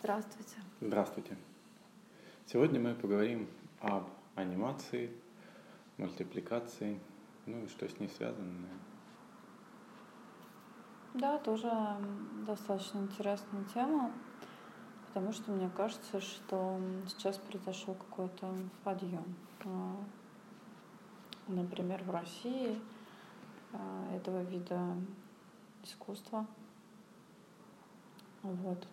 Здравствуйте. 0.00 0.54
Здравствуйте. 0.80 1.36
Сегодня 2.46 2.78
мы 2.78 2.94
поговорим 2.94 3.48
об 3.80 4.04
анимации, 4.36 5.10
мультипликации, 5.96 7.00
ну 7.46 7.64
и 7.64 7.66
что 7.66 7.88
с 7.88 7.98
ней 7.98 8.08
связано. 8.08 8.68
Да, 11.14 11.36
тоже 11.38 11.68
достаточно 12.46 12.98
интересная 12.98 13.64
тема, 13.74 14.12
потому 15.08 15.32
что 15.32 15.50
мне 15.50 15.68
кажется, 15.76 16.20
что 16.20 16.80
сейчас 17.08 17.36
произошел 17.38 17.94
какой-то 17.94 18.54
подъем. 18.84 19.34
А, 19.64 19.96
например, 21.48 22.04
в 22.04 22.10
России 22.10 22.80
а, 23.72 24.14
этого 24.14 24.44
вида 24.44 24.94
искусства. 25.82 26.46
Вот. 28.44 28.86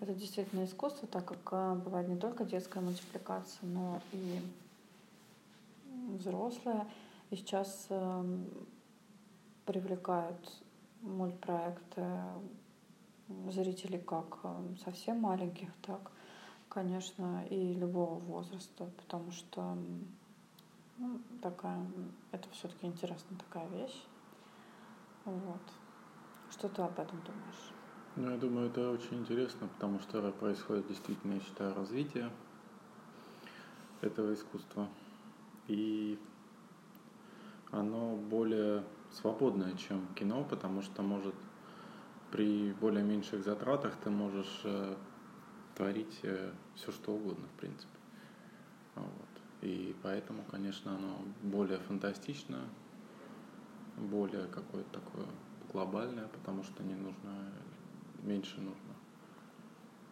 Это 0.00 0.14
действительно 0.14 0.64
искусство, 0.64 1.06
так 1.08 1.24
как 1.24 1.52
а, 1.52 1.74
бывает 1.74 2.08
не 2.08 2.16
только 2.16 2.44
детская 2.44 2.80
мультипликация, 2.80 3.68
но 3.68 4.00
и 4.12 4.40
взрослая. 6.08 6.86
И 7.30 7.36
сейчас 7.36 7.86
эм, 7.90 8.46
привлекают 9.64 10.62
мультпроекты 11.00 12.04
зрителей 13.48 13.98
как 13.98 14.38
эм, 14.44 14.76
совсем 14.78 15.20
маленьких, 15.20 15.70
так, 15.82 16.10
конечно, 16.68 17.44
и 17.48 17.74
любого 17.74 18.18
возраста, 18.18 18.88
потому 18.98 19.30
что 19.32 19.76
ну, 20.98 21.20
такая, 21.40 21.86
это 22.32 22.48
все-таки 22.50 22.86
интересная 22.86 23.38
такая 23.38 23.68
вещь. 23.68 24.04
Вот. 25.24 25.62
Что 26.50 26.68
ты 26.68 26.82
об 26.82 26.98
этом 26.98 27.20
думаешь? 27.22 27.81
Ну, 28.14 28.30
я 28.30 28.36
думаю, 28.36 28.68
это 28.68 28.90
очень 28.90 29.20
интересно, 29.20 29.68
потому 29.68 29.98
что 29.98 30.30
происходит 30.32 30.86
действительно, 30.86 31.34
я 31.34 31.40
считаю, 31.40 31.74
развитие 31.74 32.30
этого 34.02 34.34
искусства. 34.34 34.86
И 35.66 36.18
оно 37.70 38.16
более 38.16 38.84
свободное, 39.12 39.74
чем 39.76 40.06
кино, 40.14 40.44
потому 40.44 40.82
что 40.82 41.02
может 41.02 41.34
при 42.30 42.72
более 42.72 43.02
меньших 43.02 43.44
затратах 43.44 43.94
ты 44.04 44.10
можешь 44.10 44.60
э, 44.64 44.94
творить 45.74 46.20
э, 46.22 46.52
все 46.74 46.92
что 46.92 47.12
угодно, 47.12 47.46
в 47.56 47.60
принципе. 47.60 47.98
Вот. 48.94 49.28
И 49.62 49.96
поэтому, 50.02 50.42
конечно, 50.50 50.94
оно 50.96 51.18
более 51.42 51.78
фантастично, 51.78 52.60
более 53.96 54.46
какое-то 54.48 55.00
такое 55.00 55.26
глобальное, 55.72 56.28
потому 56.28 56.62
что 56.62 56.82
не 56.82 56.94
нужно, 56.94 57.52
меньше 58.22 58.60
нужно. 58.60 58.94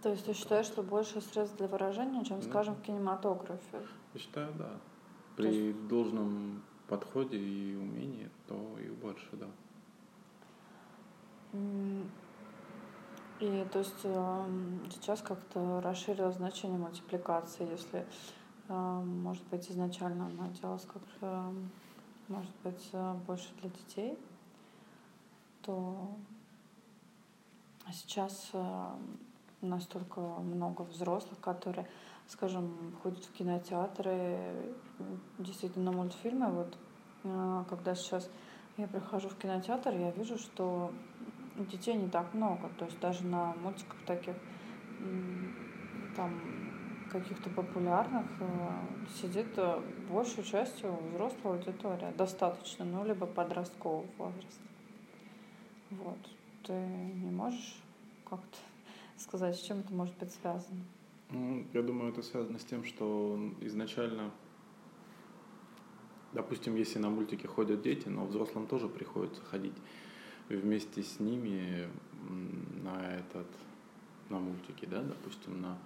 То 0.02 0.10
есть 0.10 0.24
ты 0.24 0.32
считаешь, 0.32 0.66
что 0.66 0.82
больше 0.82 1.20
средств 1.20 1.56
для 1.58 1.66
выражения, 1.66 2.24
чем, 2.24 2.40
да. 2.40 2.46
скажем, 2.48 2.74
в 2.74 2.82
кинематографе? 2.82 3.82
Я 4.14 4.20
считаю, 4.20 4.52
да. 4.54 4.70
При 5.36 5.48
есть... 5.48 5.88
должном 5.88 6.62
подходе 6.88 7.38
и 7.38 7.76
умении, 7.76 8.30
то 8.46 8.78
и 8.78 8.88
больше, 8.88 9.28
да. 9.32 9.46
И 13.40 13.66
то 13.72 13.78
есть 13.78 14.04
эм, 14.04 14.82
сейчас 14.90 15.22
как-то 15.22 15.80
расширилось 15.80 16.36
значение 16.36 16.78
мультипликации, 16.78 17.70
если, 17.70 18.06
эм, 18.68 19.22
может 19.22 19.42
быть, 19.48 19.70
изначально 19.70 20.26
она 20.26 20.48
делалась 20.48 20.84
как, 20.84 21.02
эм, 21.22 21.70
может 22.28 22.52
быть, 22.62 22.90
э, 22.92 23.14
больше 23.26 23.48
для 23.60 23.70
детей, 23.70 24.18
то 25.62 26.16
сейчас 27.92 28.52
настолько 29.60 30.20
много 30.20 30.82
взрослых, 30.82 31.38
которые 31.40 31.86
скажем, 32.30 32.96
ходят 33.02 33.24
в 33.24 33.32
кинотеатры, 33.32 34.38
действительно 35.38 35.92
мультфильмы. 35.92 36.46
Вот 36.50 36.78
а, 37.24 37.64
когда 37.68 37.94
сейчас 37.94 38.30
я 38.76 38.86
прихожу 38.86 39.28
в 39.28 39.36
кинотеатр, 39.36 39.94
я 39.94 40.10
вижу, 40.12 40.38
что 40.38 40.92
детей 41.56 41.94
не 41.94 42.08
так 42.08 42.32
много. 42.32 42.68
То 42.78 42.84
есть 42.84 43.00
даже 43.00 43.24
на 43.26 43.54
мультиках 43.54 43.96
таких 44.06 44.34
там 46.16 46.40
каких-то 47.10 47.50
популярных 47.50 48.26
э, 48.38 48.46
сидит 49.20 49.48
э, 49.56 49.80
большей 50.08 50.44
частью 50.44 50.96
взрослая 51.10 51.54
аудитория, 51.54 52.12
достаточно, 52.16 52.84
ну, 52.84 53.04
либо 53.04 53.26
подросткового 53.26 54.06
возраста. 54.16 54.62
Вот. 55.90 56.18
Ты 56.64 56.72
не 56.72 57.30
можешь 57.30 57.76
как-то 58.28 58.58
сказать, 59.16 59.56
с 59.56 59.60
чем 59.60 59.80
это 59.80 59.92
может 59.92 60.16
быть 60.18 60.32
связано? 60.32 60.84
Ну, 61.30 61.64
я 61.72 61.82
думаю, 61.82 62.12
это 62.12 62.22
связано 62.22 62.58
с 62.58 62.64
тем, 62.64 62.84
что 62.84 63.38
изначально, 63.60 64.30
допустим, 66.32 66.74
если 66.74 66.98
на 66.98 67.08
мультики 67.08 67.46
ходят 67.46 67.82
дети, 67.82 68.08
но 68.08 68.26
взрослым 68.26 68.66
тоже 68.66 68.88
приходится 68.88 69.40
ходить 69.42 69.76
вместе 70.48 71.02
с 71.02 71.20
ними 71.20 71.88
на 72.82 73.14
этот, 73.14 73.46
на 74.28 74.38
мультики, 74.38 74.86
да, 74.86 75.02
допустим, 75.02 75.60
на 75.60 75.78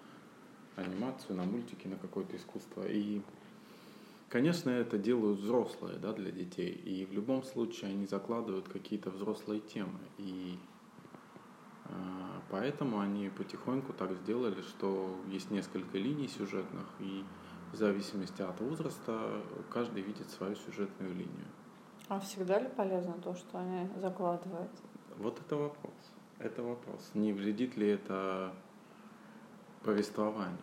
анимацию, 0.77 1.37
на 1.37 1.45
мультики, 1.45 1.87
на 1.87 1.97
какое-то 1.97 2.37
искусство. 2.37 2.87
И, 2.87 3.21
конечно, 4.29 4.71
это 4.71 4.99
делают 4.99 5.41
взрослые, 5.41 5.99
да, 5.99 6.13
для 6.13 6.31
детей. 6.31 6.73
И 6.73 7.05
в 7.07 7.13
любом 7.13 7.43
случае 7.43 7.91
они 7.91 8.07
закладывают 8.07 8.69
какие-то 8.69 9.11
взрослые 9.11 9.61
темы. 9.61 10.01
И 10.19 10.59
а, 11.87 12.43
поэтому 12.51 13.01
они 13.01 13.29
потихоньку 13.29 13.93
так 13.93 14.13
сделали, 14.15 14.63
что 14.63 15.21
есть 15.29 15.51
несколько 15.51 15.99
линий 15.99 16.29
сюжетных, 16.29 16.87
и 17.01 17.25
в 17.73 17.77
зависимости 17.77 18.43
от 18.43 18.61
возраста 18.61 19.43
каждый 19.71 20.03
видит 20.03 20.31
свою 20.31 20.55
сюжетную 20.57 21.13
линию. 21.13 21.47
А 22.09 22.21
всегда 22.21 22.61
ли 22.61 22.69
полезно 22.69 23.15
то, 23.15 23.35
что 23.35 23.59
они 23.59 23.89
закладывают? 23.97 24.71
Вот 25.19 25.41
это 25.41 25.57
вопрос. 25.57 25.95
Это 26.39 26.63
вопрос. 26.63 27.11
Не 27.15 27.33
вредит 27.33 27.77
ли 27.77 27.89
это 27.89 28.53
повествованию? 29.83 30.59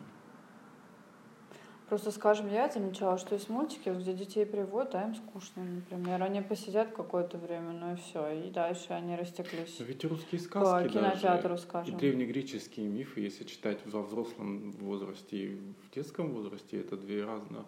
Просто, 1.92 2.12
скажем, 2.12 2.50
я 2.50 2.70
замечала, 2.70 3.18
что 3.18 3.36
есть 3.36 3.50
мультики, 3.50 3.90
где 3.90 4.14
детей 4.14 4.46
приводят, 4.46 4.96
а 4.96 5.04
им 5.04 5.14
скучно, 5.14 5.62
например. 5.62 6.24
Они 6.24 6.40
посидят 6.40 6.94
какое-то 6.94 7.38
время, 7.38 7.74
ну 7.74 7.92
и 7.92 7.96
все, 7.98 8.30
и 8.30 8.50
дальше 8.50 8.94
они 8.94 9.18
растеклись. 9.18 9.76
Но 9.78 9.84
ведь 9.84 10.06
русские 10.06 10.40
сказки 10.40 10.88
по 10.88 10.90
кинотеатру, 10.90 11.50
даже, 11.50 11.64
скажем. 11.64 11.94
И 11.94 12.00
древнегреческие 12.00 12.88
мифы, 12.88 13.20
если 13.20 13.44
читать 13.44 13.80
во 13.84 14.04
взрослом 14.04 14.72
возрасте 14.80 15.36
и 15.36 15.56
в 15.58 15.94
детском 15.94 16.32
возрасте, 16.32 16.80
это 16.80 16.96
две, 16.96 17.26
разно, 17.26 17.66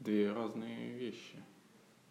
две 0.00 0.30
разные 0.30 0.90
вещи 0.90 1.42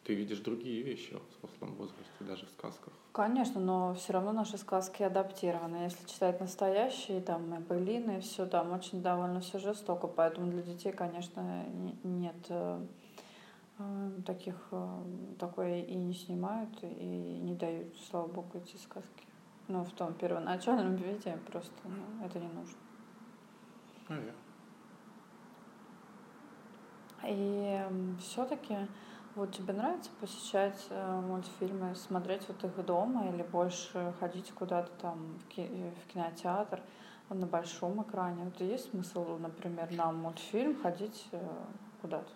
ты 0.04 0.16
видишь 0.16 0.40
другие 0.40 0.82
вещи 0.82 1.16
в 1.16 1.38
взрослом 1.38 1.76
возрасте, 1.76 2.12
даже 2.22 2.46
в 2.46 2.50
сказках. 2.50 2.94
Конечно, 3.12 3.62
но 3.62 3.94
все 3.94 4.14
равно 4.14 4.32
наши 4.32 4.58
сказки 4.58 5.04
адаптированы. 5.04 5.84
Если 5.84 6.08
читать 6.08 6.40
настоящие, 6.40 7.22
там, 7.22 7.54
и 7.54 8.20
все 8.22 8.46
там 8.46 8.72
очень 8.72 9.02
довольно 9.02 9.42
все 9.42 9.60
жестоко, 9.60 10.08
поэтому 10.08 10.50
для 10.50 10.64
детей, 10.64 10.92
конечно, 10.92 11.66
нет 12.04 12.36
э, 12.50 12.86
э, 13.78 14.12
таких, 14.26 14.56
э, 14.72 15.04
такое 15.40 15.82
и 15.82 15.94
не 15.94 16.14
снимают, 16.14 16.72
и 16.82 17.40
не 17.44 17.54
дают, 17.54 17.96
слава 18.10 18.28
богу, 18.28 18.58
эти 18.58 18.78
сказки. 18.78 19.26
Ну, 19.68 19.84
в 19.84 19.92
том 19.92 20.14
первоначальном 20.14 20.96
виде 20.96 21.38
просто 21.52 21.72
ну, 21.84 22.26
это 22.26 22.40
не 22.40 22.48
нужно. 22.48 22.78
Наверное. 24.10 24.36
И 27.24 28.18
все-таки 28.20 28.76
вот 29.36 29.52
тебе 29.54 29.74
нравится 29.74 30.10
посещать 30.20 30.88
э, 30.90 31.22
мультфильмы, 31.22 31.96
смотреть 31.96 32.48
вот 32.48 32.64
их 32.64 32.86
дома 32.86 33.30
или 33.30 33.44
больше 33.44 34.14
ходить 34.20 34.52
куда-то 34.52 34.92
там 35.02 35.40
в, 35.40 35.48
ки- 35.48 35.70
в 36.04 36.14
кинотеатр 36.14 36.82
на 37.30 37.46
большом 37.48 38.02
экране? 38.04 38.44
Вот 38.46 38.60
есть 38.62 38.92
смысл, 38.92 39.38
например, 39.38 39.92
на 39.92 40.12
мультфильм 40.12 40.76
ходить 40.82 41.28
э, 41.32 41.40
куда-то? 42.02 42.30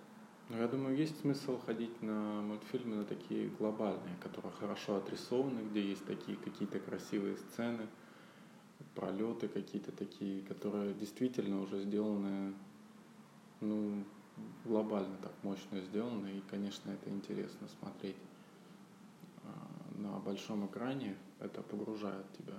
Ну, 0.49 0.57
я 0.57 0.67
думаю, 0.67 0.95
есть 0.95 1.21
смысл 1.21 1.59
ходить 1.65 2.01
на 2.03 2.41
мультфильмы, 2.41 2.97
на 2.97 3.03
такие 3.03 3.49
глобальные, 3.49 4.15
которые 4.21 4.53
хорошо 4.53 4.97
отрисованы, 4.97 5.61
где 5.61 5.81
есть 5.81 6.05
такие 6.05 6.37
какие-то 6.37 6.79
красивые 6.79 7.35
сцены, 7.37 7.87
пролеты 8.93 9.47
какие-то 9.47 9.91
такие, 9.91 10.43
которые 10.43 10.93
действительно 10.93 11.61
уже 11.61 11.81
сделаны, 11.81 12.53
ну, 13.59 14.03
глобально 14.63 15.17
так 15.21 15.31
мощно 15.43 15.79
сделано, 15.81 16.27
и, 16.27 16.41
конечно, 16.41 16.91
это 16.91 17.09
интересно 17.09 17.67
смотреть 17.79 18.17
а, 19.43 19.97
на 19.97 20.19
большом 20.19 20.65
экране, 20.67 21.15
это 21.39 21.61
погружает 21.61 22.25
тебя. 22.37 22.55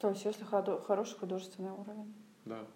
То 0.00 0.10
есть, 0.10 0.24
если 0.24 0.44
хороший 0.44 1.18
художественный 1.18 1.70
уровень? 1.70 2.12
Да. 2.44 2.66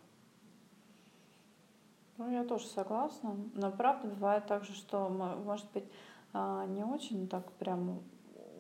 Ну, 2.19 2.31
я 2.31 2.45
тоже 2.45 2.67
согласна. 2.67 3.37
Но 3.55 3.71
правда 3.71 4.09
бывает 4.09 4.47
так 4.47 4.65
же, 4.65 4.73
что, 4.73 5.09
может 5.09 5.71
быть, 5.73 5.85
а, 6.33 6.67
не 6.67 6.85
очень 6.85 7.29
так 7.29 7.51
прям, 7.53 8.01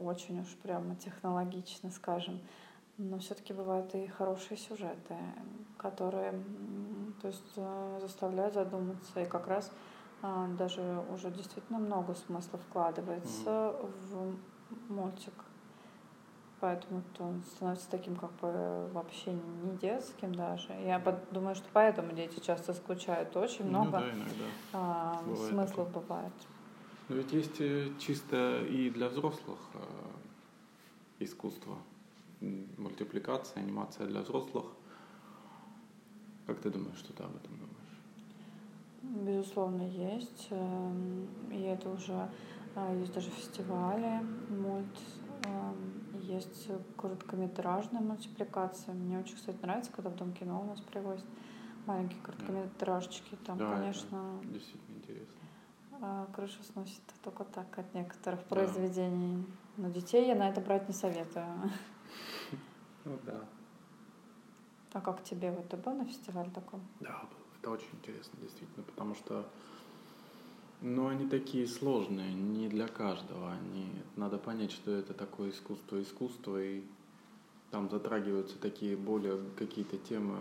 очень 0.00 0.40
уж 0.40 0.48
прямо 0.62 0.96
технологично, 0.96 1.90
скажем, 1.90 2.40
Но 2.98 3.18
все-таки 3.18 3.52
бывают 3.52 3.94
и 3.94 4.06
хорошие 4.06 4.56
сюжеты, 4.56 5.16
которые 5.76 6.32
то 7.20 7.28
есть, 7.28 7.52
э, 7.56 7.98
заставляют 8.00 8.54
задуматься. 8.54 9.20
И 9.20 9.26
как 9.26 9.46
раз 9.48 9.70
а, 10.22 10.48
даже 10.58 11.04
уже 11.12 11.30
действительно 11.30 11.78
много 11.78 12.14
смысла 12.14 12.58
вкладывается 12.58 13.50
mm-hmm. 13.50 14.38
в 14.70 14.92
мультик. 14.92 15.34
Поэтому 16.58 17.02
он 17.18 17.42
становится 17.44 17.90
таким 17.90 18.16
как 18.16 18.32
бы 18.40 18.88
вообще 18.92 19.32
не 19.32 19.76
детским 19.76 20.34
даже. 20.34 20.72
Я 20.72 20.98
думаю, 21.30 21.54
что 21.54 21.66
поэтому 21.72 22.12
дети 22.12 22.40
часто 22.40 22.72
скучают. 22.72 23.36
Очень 23.36 23.66
ну 23.66 23.84
много 23.84 24.00
ну, 24.00 24.24
да, 24.24 24.46
а, 24.72 25.22
бывает 25.22 25.50
смыслов 25.50 25.88
такое. 25.88 26.02
бывает. 26.02 26.32
Но 27.08 27.16
ведь 27.16 27.32
есть 27.32 27.60
э, 27.60 27.90
чисто 27.98 28.62
и 28.62 28.88
для 28.90 29.08
взрослых 29.08 29.58
э, 29.74 31.24
искусство. 31.24 31.76
Мультипликация, 32.40 33.62
анимация 33.62 34.06
для 34.06 34.20
взрослых. 34.20 34.66
Как 36.46 36.60
ты 36.60 36.70
думаешь, 36.70 36.98
что 36.98 37.12
ты 37.12 37.22
об 37.22 37.34
этом 37.36 37.58
думаешь? 37.58 37.76
Безусловно, 39.02 39.82
есть. 39.82 40.48
Эм, 40.50 41.26
и 41.50 41.62
это 41.62 41.90
уже 41.90 42.28
а, 42.74 42.94
есть 42.94 43.14
даже 43.14 43.30
фестивали 43.30 44.20
мульт 44.50 45.00
эм, 45.44 46.20
есть 46.20 46.68
короткометражная 46.96 48.00
мультипликация. 48.00 48.94
Мне 48.94 49.18
очень, 49.18 49.34
кстати, 49.36 49.58
нравится, 49.62 49.90
когда 49.92 50.10
в 50.10 50.16
Дом 50.16 50.32
кино 50.32 50.60
у 50.60 50.64
нас 50.64 50.80
привозят 50.80 51.26
маленькие 51.86 52.20
короткометражечки. 52.22 53.36
Там, 53.46 53.58
да, 53.58 53.70
конечно... 53.70 54.40
действительно 54.44 54.96
интересно. 54.96 55.48
А, 56.02 56.26
крышу 56.34 56.62
сносит 56.72 57.00
только 57.22 57.44
так 57.44 57.78
от 57.78 57.94
некоторых 57.94 58.40
да. 58.40 58.46
произведений. 58.46 59.46
Но 59.76 59.88
детей 59.88 60.26
я 60.26 60.34
на 60.34 60.48
это 60.48 60.60
брать 60.60 60.88
не 60.88 60.94
советую. 60.94 61.46
Ну 63.04 63.18
да. 63.24 63.40
А 64.92 65.00
как 65.00 65.22
тебе? 65.22 65.52
Вот 65.52 65.68
ты 65.68 65.76
был 65.76 65.94
на 65.94 66.04
фестивале 66.04 66.50
таком? 66.50 66.80
Да, 67.00 67.20
был. 67.30 67.38
Это 67.60 67.70
очень 67.70 67.92
интересно, 67.92 68.38
действительно, 68.40 68.82
потому 68.84 69.14
что 69.14 69.46
но 70.82 71.08
они 71.08 71.26
такие 71.26 71.66
сложные, 71.66 72.34
не 72.34 72.68
для 72.68 72.86
каждого. 72.86 73.52
Они, 73.52 73.90
надо 74.16 74.38
понять, 74.38 74.72
что 74.72 74.90
это 74.90 75.14
такое 75.14 75.50
искусство 75.50 76.02
искусство, 76.02 76.62
и 76.62 76.84
там 77.70 77.88
затрагиваются 77.88 78.58
такие 78.58 78.96
более 78.96 79.38
какие-то 79.56 79.96
темы 79.96 80.36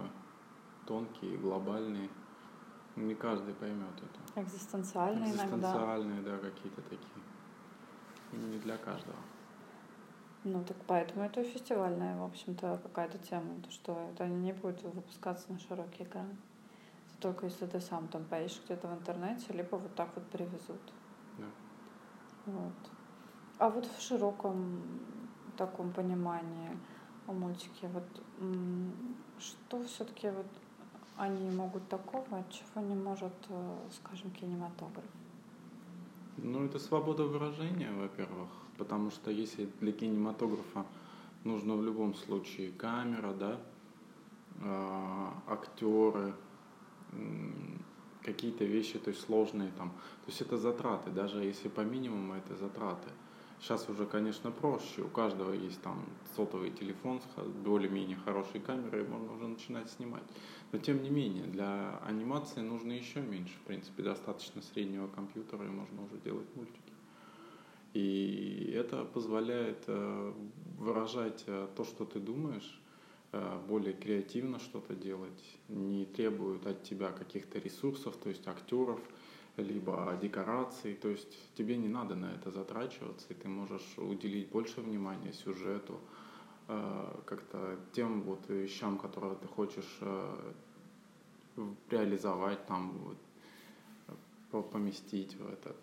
тонкие, 0.85 1.37
глобальные. 1.37 2.09
Не 2.95 3.15
каждый 3.15 3.53
поймет 3.53 3.93
это. 3.97 4.41
Экзистенциальные, 4.41 5.31
Экзистенциальные, 5.31 6.19
иногда. 6.21 6.31
да, 6.31 6.37
какие-то 6.37 6.81
такие. 6.81 7.23
Не 8.31 8.57
для 8.59 8.77
каждого. 8.77 9.17
Ну, 10.45 10.63
так 10.63 10.77
поэтому 10.87 11.25
это 11.25 11.43
фестивальная, 11.43 12.17
в 12.17 12.23
общем-то, 12.23 12.79
какая-то 12.81 13.17
тема, 13.17 13.61
то 13.61 13.71
что 13.71 14.09
это 14.13 14.27
не 14.27 14.53
будет 14.53 14.81
выпускаться 14.83 15.51
на 15.51 15.59
широкий 15.59 16.03
экран 16.03 16.37
только 17.25 17.47
если 17.47 17.65
ты 17.65 17.81
сам 17.81 18.07
там 18.07 18.23
поищешь 18.25 18.61
где-то 18.65 18.87
в 18.87 18.93
интернете, 18.93 19.45
либо 19.53 19.75
вот 19.77 19.95
так 19.95 20.09
вот 20.15 20.25
привезут. 20.25 20.81
Да. 21.37 21.45
Вот. 22.45 22.73
А 23.57 23.69
вот 23.69 23.85
в 23.85 24.01
широком 24.01 24.81
таком 25.57 25.91
понимании 25.91 26.69
о 27.27 27.31
мультике, 27.31 27.87
вот 27.87 28.03
что 29.39 29.83
все-таки 29.85 30.29
вот 30.29 30.45
они 31.17 31.49
могут 31.49 31.87
такого, 31.87 32.43
чего 32.51 32.85
не 32.85 32.95
может, 32.95 33.33
э, 33.49 33.77
скажем, 33.91 34.29
кинематограф? 34.31 35.05
Ну, 36.37 36.65
это 36.65 36.77
свобода 36.77 37.23
выражения, 37.23 37.91
во-первых, 37.91 38.49
потому 38.77 39.11
что 39.11 39.31
если 39.31 39.69
для 39.81 39.91
кинематографа 39.91 40.85
нужно 41.43 41.75
в 41.75 41.83
любом 41.83 42.15
случае 42.15 42.71
камера, 42.71 43.33
да, 43.33 43.59
э, 44.61 45.29
актеры, 45.47 46.33
какие-то 48.23 48.65
вещи, 48.65 48.97
то 48.97 49.09
есть 49.11 49.21
сложные 49.21 49.71
там. 49.77 49.89
То 49.89 50.27
есть 50.27 50.41
это 50.41 50.57
затраты, 50.57 51.11
даже 51.11 51.43
если 51.43 51.67
по 51.67 51.81
минимуму 51.81 52.33
это 52.33 52.55
затраты. 52.55 53.09
Сейчас 53.61 53.87
уже, 53.89 54.05
конечно, 54.05 54.51
проще. 54.51 55.03
У 55.03 55.07
каждого 55.07 55.53
есть 55.53 55.81
там 55.81 56.03
сотовый 56.35 56.71
телефон 56.71 57.21
с 57.21 57.41
более-менее 57.41 58.17
хорошей 58.17 58.59
камерой, 58.59 59.07
можно 59.07 59.33
уже 59.33 59.47
начинать 59.47 59.89
снимать. 59.89 60.23
Но 60.71 60.79
тем 60.79 61.01
не 61.01 61.09
менее, 61.09 61.45
для 61.45 61.97
анимации 61.99 62.59
нужно 62.59 62.91
еще 62.91 63.21
меньше. 63.21 63.53
В 63.63 63.67
принципе, 63.67 64.03
достаточно 64.03 64.61
среднего 64.61 65.07
компьютера, 65.07 65.63
и 65.63 65.69
можно 65.69 66.03
уже 66.03 66.17
делать 66.17 66.47
мультики. 66.55 66.94
И 67.95 68.73
это 68.75 69.03
позволяет 69.05 69.83
э, 69.87 70.33
выражать 70.77 71.43
э, 71.47 71.67
то, 71.75 71.83
что 71.83 72.05
ты 72.05 72.19
думаешь, 72.19 72.79
Э, 73.37 73.59
более 73.67 73.91
креативно 73.91 74.59
что-то 74.59 74.95
делать, 74.95 75.57
не 75.67 76.05
требуют 76.05 76.65
от 76.65 76.83
тебя 76.83 77.11
каких-то 77.11 77.59
ресурсов, 77.59 78.15
то 78.15 78.29
есть 78.29 78.47
актеров, 78.47 79.01
либо 79.57 80.17
декораций, 80.21 80.93
то 80.93 81.09
есть 81.09 81.37
тебе 81.55 81.75
не 81.75 81.89
надо 81.89 82.15
на 82.15 82.31
это 82.31 82.49
затрачиваться, 82.49 83.25
и 83.29 83.33
ты 83.33 83.49
можешь 83.49 83.97
уделить 83.97 84.47
больше 84.49 84.79
внимания 84.79 85.33
сюжету, 85.33 85.99
как-то 87.25 87.77
тем 87.93 88.21
вот 88.21 88.39
вещам, 88.47 88.97
которые 88.97 89.35
ты 89.35 89.47
хочешь 89.47 89.99
реализовать, 91.89 92.65
там 92.67 92.93
вот, 94.51 94.71
поместить 94.71 95.35
в 95.35 95.45
этот. 95.51 95.77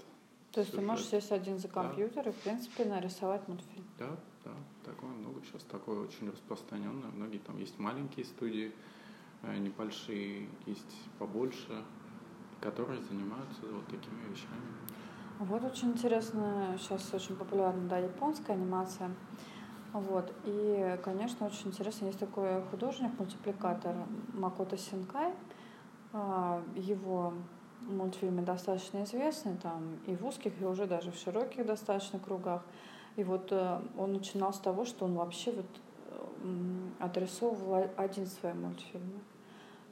То 0.52 0.60
есть 0.60 0.70
сюжет. 0.70 0.84
ты 0.84 0.90
можешь 0.90 1.06
сесть 1.06 1.32
один 1.32 1.58
за 1.58 1.68
компьютер 1.68 2.24
да. 2.24 2.30
и, 2.30 2.32
в 2.32 2.36
принципе, 2.36 2.84
нарисовать 2.84 3.48
мультфильм. 3.48 3.86
Да, 3.98 4.10
да, 4.44 4.50
такое 4.84 5.10
много 5.10 5.40
сейчас, 5.44 5.62
такое 5.62 6.00
очень 6.00 6.30
распространенное. 6.30 7.10
Многие 7.10 7.38
там 7.38 7.58
есть 7.58 7.78
маленькие 7.78 8.26
студии, 8.26 8.72
э, 9.42 9.56
небольшие, 9.56 10.48
есть 10.66 10.94
побольше, 11.18 11.82
которые 12.60 13.02
занимаются 13.02 13.62
вот 13.62 13.86
такими 13.86 14.30
вещами. 14.30 14.60
Вот 15.38 15.64
очень 15.64 15.88
интересно, 15.88 16.76
сейчас 16.78 17.12
очень 17.14 17.34
популярна, 17.34 17.88
да, 17.88 17.98
японская 17.98 18.54
анимация. 18.54 19.10
Вот. 19.92 20.32
И, 20.44 20.98
конечно, 21.02 21.46
очень 21.46 21.68
интересно, 21.68 22.06
есть 22.06 22.18
такой 22.18 22.62
художник-мультипликатор 22.70 23.94
Макото 24.34 24.76
Синкай. 24.76 25.34
А, 26.12 26.62
его 26.76 27.34
мультфильмы 27.88 28.42
достаточно 28.42 29.04
известны, 29.04 29.56
там 29.62 29.98
и 30.06 30.16
в 30.16 30.26
узких, 30.26 30.60
и 30.60 30.64
уже 30.64 30.86
даже 30.86 31.12
в 31.12 31.16
широких 31.16 31.66
достаточно 31.66 32.18
кругах. 32.18 32.62
И 33.16 33.24
вот 33.24 33.52
э, 33.52 33.80
он 33.98 34.12
начинал 34.12 34.52
с 34.52 34.58
того, 34.58 34.84
что 34.84 35.04
он 35.04 35.14
вообще 35.14 35.52
вот 35.52 35.66
отрисовывал 36.98 37.88
один 37.96 38.26
свой 38.26 38.54
мультфильм. 38.54 39.22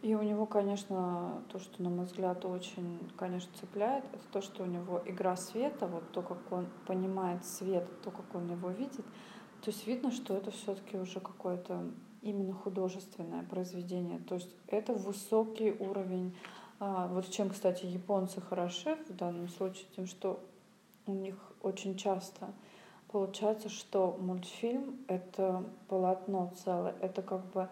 И 0.02 0.14
у 0.14 0.22
него, 0.22 0.46
конечно, 0.46 1.42
то, 1.52 1.58
что, 1.58 1.82
на 1.82 1.90
мой 1.90 2.06
взгляд, 2.06 2.44
очень, 2.46 2.98
конечно, 3.16 3.50
цепляет, 3.60 4.04
это 4.12 4.24
то, 4.32 4.40
что 4.40 4.62
у 4.62 4.66
него 4.66 5.02
игра 5.04 5.36
света, 5.36 5.86
вот 5.86 6.10
то, 6.12 6.22
как 6.22 6.38
он 6.50 6.66
понимает 6.86 7.44
свет, 7.44 7.86
то, 8.02 8.10
как 8.10 8.34
он 8.34 8.50
его 8.50 8.70
видит. 8.70 9.04
То 9.62 9.70
есть 9.70 9.86
видно, 9.86 10.10
что 10.10 10.34
это 10.34 10.50
все-таки 10.50 10.96
уже 10.96 11.20
какое-то 11.20 11.84
именно 12.22 12.54
художественное 12.54 13.42
произведение. 13.42 14.20
То 14.20 14.36
есть 14.36 14.48
это 14.68 14.94
высокий 14.94 15.72
уровень. 15.72 16.34
А, 16.80 17.06
вот 17.06 17.30
чем, 17.30 17.50
кстати, 17.50 17.86
японцы 17.86 18.40
хороши 18.40 18.96
в 19.08 19.14
данном 19.14 19.48
случае, 19.48 19.86
тем, 19.94 20.06
что 20.06 20.42
у 21.06 21.12
них 21.12 21.36
очень 21.62 21.96
часто 21.96 22.52
Получается, 23.12 23.68
что 23.68 24.16
мультфильм— 24.20 25.00
это 25.08 25.64
полотно 25.88 26.52
целое, 26.62 26.94
это 27.00 27.22
как 27.22 27.44
бы 27.46 27.68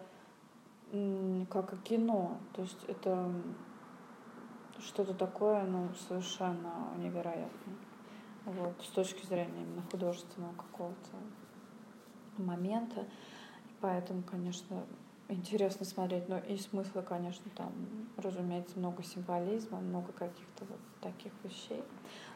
как 1.49 1.73
и 1.73 1.77
кино, 1.77 2.37
то 2.53 2.63
есть 2.63 2.83
это 2.87 3.31
что-то 4.79 5.13
такое, 5.13 5.63
ну, 5.63 5.87
совершенно 6.07 6.73
невероятное. 6.97 7.77
Вот, 8.45 8.73
с 8.81 8.89
точки 8.89 9.25
зрения 9.25 9.61
именно 9.61 9.83
художественного 9.89 10.53
какого-то 10.55 11.15
момента. 12.37 13.01
И 13.01 13.73
поэтому, 13.79 14.23
конечно, 14.23 14.83
интересно 15.29 15.85
смотреть. 15.85 16.27
Но 16.27 16.37
и 16.39 16.57
смысла, 16.57 17.01
конечно, 17.01 17.49
там, 17.55 17.71
разумеется, 18.17 18.77
много 18.77 19.03
символизма, 19.03 19.79
много 19.79 20.11
каких-то 20.11 20.65
вот 20.65 20.79
таких 21.01 21.31
вещей. 21.43 21.83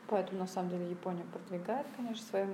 Поэтому, 0.07 0.39
на 0.39 0.47
самом 0.47 0.69
деле, 0.69 0.89
Япония 0.89 1.23
продвигает, 1.23 1.87
конечно, 1.95 2.25
свои 2.25 2.45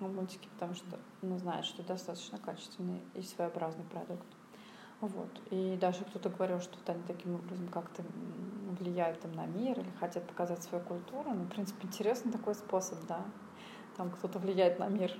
мультики, 0.00 0.48
потому 0.54 0.74
что 0.74 0.98
ну, 1.22 1.38
знает, 1.38 1.64
что 1.64 1.82
достаточно 1.82 2.38
качественный 2.38 3.00
и 3.14 3.22
своеобразный 3.22 3.84
продукт. 3.84 4.26
Вот. 5.00 5.28
И 5.50 5.76
даже 5.80 6.04
кто-то 6.04 6.28
говорил, 6.28 6.60
что 6.60 6.76
вот 6.76 6.88
они 6.88 7.02
таким 7.06 7.36
образом 7.36 7.68
как-то 7.68 8.02
влияют 8.80 9.20
там, 9.20 9.32
на 9.32 9.46
мир 9.46 9.78
или 9.78 9.90
хотят 10.00 10.26
показать 10.26 10.62
свою 10.62 10.82
культуру. 10.84 11.30
Ну, 11.30 11.44
в 11.44 11.48
принципе, 11.48 11.86
интересный 11.86 12.32
такой 12.32 12.54
способ, 12.54 12.98
да. 13.06 13.24
Там 13.96 14.10
кто-то 14.10 14.38
влияет 14.38 14.78
на 14.78 14.88
мир 14.88 15.12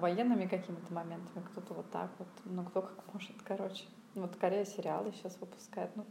военными 0.00 0.46
какими-то 0.46 0.92
моментами, 0.92 1.44
кто-то 1.50 1.74
вот 1.74 1.90
так 1.90 2.10
вот, 2.18 2.28
ну, 2.44 2.64
кто 2.64 2.82
как 2.82 3.14
может, 3.14 3.32
короче. 3.42 3.84
Вот 4.14 4.36
Корея 4.36 4.64
сериалы 4.64 5.12
сейчас 5.12 5.36
выпускает, 5.40 5.90
ну, 5.96 6.04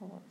вот. 0.00 0.22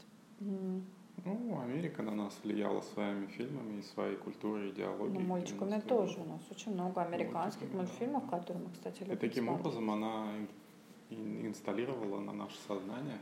Ну, 1.25 1.59
Америка 1.61 2.01
на 2.01 2.15
нас 2.15 2.39
влияла 2.43 2.81
своими 2.81 3.25
фильмами 3.27 3.79
и 3.79 3.81
своей 3.81 4.15
культурой, 4.15 4.69
идеологией. 4.69 5.19
Ну, 5.19 5.27
мультиками 5.27 5.79
тоже. 5.81 6.19
У 6.21 6.25
нас 6.25 6.41
очень 6.49 6.73
много 6.73 7.01
американских 7.01 7.61
Мультиками, 7.73 7.81
мультфильмов, 7.81 8.29
да. 8.29 8.37
которые 8.39 8.65
мы, 8.65 8.71
кстати, 8.71 8.99
любим 9.01 9.13
И 9.13 9.17
таким 9.17 9.43
смотреть. 9.45 9.65
образом 9.65 9.91
она 9.91 10.27
ин- 11.09 11.45
инсталлировала 11.47 12.21
на 12.21 12.31
наше 12.31 12.57
сознание 12.67 13.19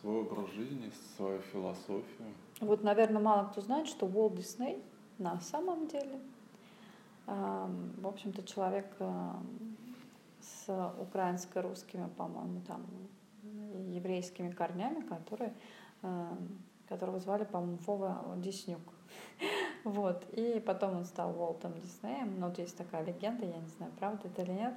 свой 0.00 0.20
образ 0.22 0.50
жизни, 0.50 0.92
свою 1.16 1.40
философию. 1.52 2.34
Вот, 2.60 2.82
наверное, 2.82 3.22
мало 3.22 3.48
кто 3.48 3.60
знает, 3.62 3.86
что 3.86 4.06
Уолт 4.06 4.34
Дисней 4.34 4.82
на 5.18 5.40
самом 5.40 5.86
деле, 5.88 6.20
в 7.26 8.06
общем-то, 8.06 8.42
человек 8.44 8.86
с 10.40 10.92
украинско-русскими, 11.00 12.08
по-моему, 12.16 12.60
там, 12.60 12.86
еврейскими 13.88 14.50
корнями, 14.50 15.00
который, 15.00 15.52
которого 16.88 17.18
звали, 17.18 17.44
по-моему, 17.44 17.78
Вова 17.86 18.22
Диснюк. 18.36 18.80
Вот. 19.84 20.24
И 20.32 20.60
потом 20.66 20.96
он 20.96 21.04
стал 21.04 21.40
Уолтом 21.40 21.80
Диснеем. 21.80 22.40
Ну, 22.40 22.48
вот 22.48 22.58
есть 22.58 22.76
такая 22.76 23.04
легенда, 23.04 23.46
я 23.46 23.56
не 23.56 23.68
знаю, 23.68 23.92
правда 24.00 24.26
это 24.26 24.42
или 24.42 24.50
нет. 24.50 24.74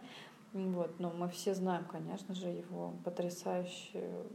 Вот. 0.54 1.00
Но 1.00 1.10
мы 1.10 1.30
все 1.30 1.56
знаем, 1.56 1.86
конечно 1.86 2.36
же, 2.36 2.48
его 2.48 2.94
потрясающую 3.04 4.28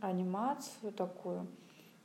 анимацию 0.00 0.92
такую, 0.92 1.46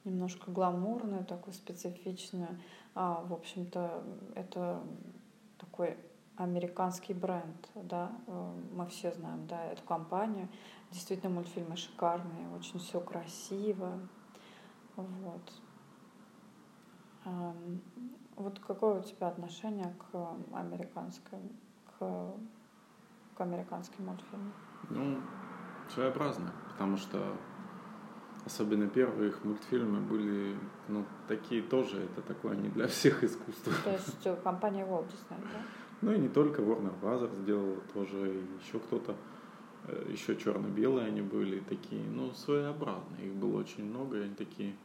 немножко 0.03 0.51
гламурную, 0.51 1.25
такую 1.25 1.55
специфичную. 1.55 2.59
А, 2.93 3.23
в 3.23 3.33
общем-то, 3.33 4.03
это 4.35 4.81
такой 5.61 5.97
американский 6.37 7.13
бренд, 7.13 7.69
да, 7.75 8.11
э, 8.27 8.53
мы 8.73 8.87
все 8.87 9.11
знаем, 9.11 9.47
да, 9.47 9.63
эту 9.65 9.83
компанию. 9.83 10.49
Действительно, 10.91 11.33
мультфильмы 11.33 11.77
шикарные, 11.77 12.49
очень 12.49 12.79
все 12.79 12.99
красиво. 12.99 13.99
Вот. 14.95 15.53
Ам, 17.25 17.81
Вот 18.35 18.59
какое 18.59 18.99
у 18.99 19.03
тебя 19.03 19.27
отношение 19.27 19.93
к 19.99 20.35
американским, 20.53 21.51
к, 21.85 22.33
к 23.35 23.41
американским 23.41 24.05
мультфильмам? 24.05 24.53
Ну, 24.89 25.21
своеобразно, 25.89 26.51
потому 26.71 26.97
что 26.97 27.37
особенно 28.45 28.87
первые 28.87 29.29
их 29.29 29.43
мультфильмы 29.43 29.99
были, 29.99 30.55
ну, 30.87 31.05
такие 31.27 31.61
тоже, 31.61 31.97
это 31.97 32.21
такое 32.21 32.55
не 32.55 32.69
для 32.69 32.87
всех 32.87 33.23
искусство. 33.23 33.73
То 33.83 33.91
есть 33.91 34.25
э, 34.25 34.35
компания 34.43 34.85
Walt 34.85 35.07
Disney, 35.07 35.39
да? 35.53 35.61
Ну 36.01 36.11
и 36.13 36.17
не 36.17 36.29
только 36.29 36.61
Warner 36.61 36.93
Bros. 36.99 37.31
сделала 37.43 37.79
тоже, 37.93 38.43
еще 38.63 38.79
кто-то, 38.79 39.15
э, 39.87 40.09
еще 40.11 40.35
черно-белые 40.35 41.07
они 41.07 41.21
были 41.21 41.59
такие, 41.59 42.03
ну, 42.03 42.31
своеобразные. 42.33 43.27
Их 43.27 43.33
было 43.33 43.59
очень 43.59 43.85
много, 43.85 44.17
и 44.17 44.23
они 44.23 44.35
такие 44.35 44.75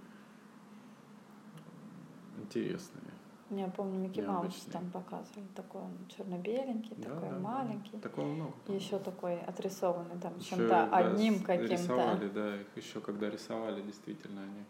интересные. 2.39 3.16
Я 3.51 3.69
помню, 3.69 3.99
Микки 4.01 4.21
Маус 4.21 4.67
там 4.73 4.91
показывали. 4.91 5.47
Такой 5.55 5.83
он 5.83 5.91
черно-беленький, 6.09 6.95
Да, 6.97 7.11
такой 7.11 7.29
да, 7.29 7.35
да. 7.35 7.41
маленький. 7.41 7.97
Такого 7.99 8.25
много. 8.27 8.53
И 8.67 8.73
еще 8.73 8.99
такой 8.99 9.39
отрисованный 9.41 10.19
там 10.21 10.37
Еще, 10.37 10.51
чем-то 10.51 10.69
да, 10.69 10.89
одним 10.97 11.41
каким-то. 11.43 11.73
Рисовали, 11.73 12.29
да, 12.29 12.57
их 12.57 12.67
еще 12.77 13.01
когда 13.01 13.31
рисовали, 13.31 13.83
действительно 13.83 14.43
они. 14.43 14.65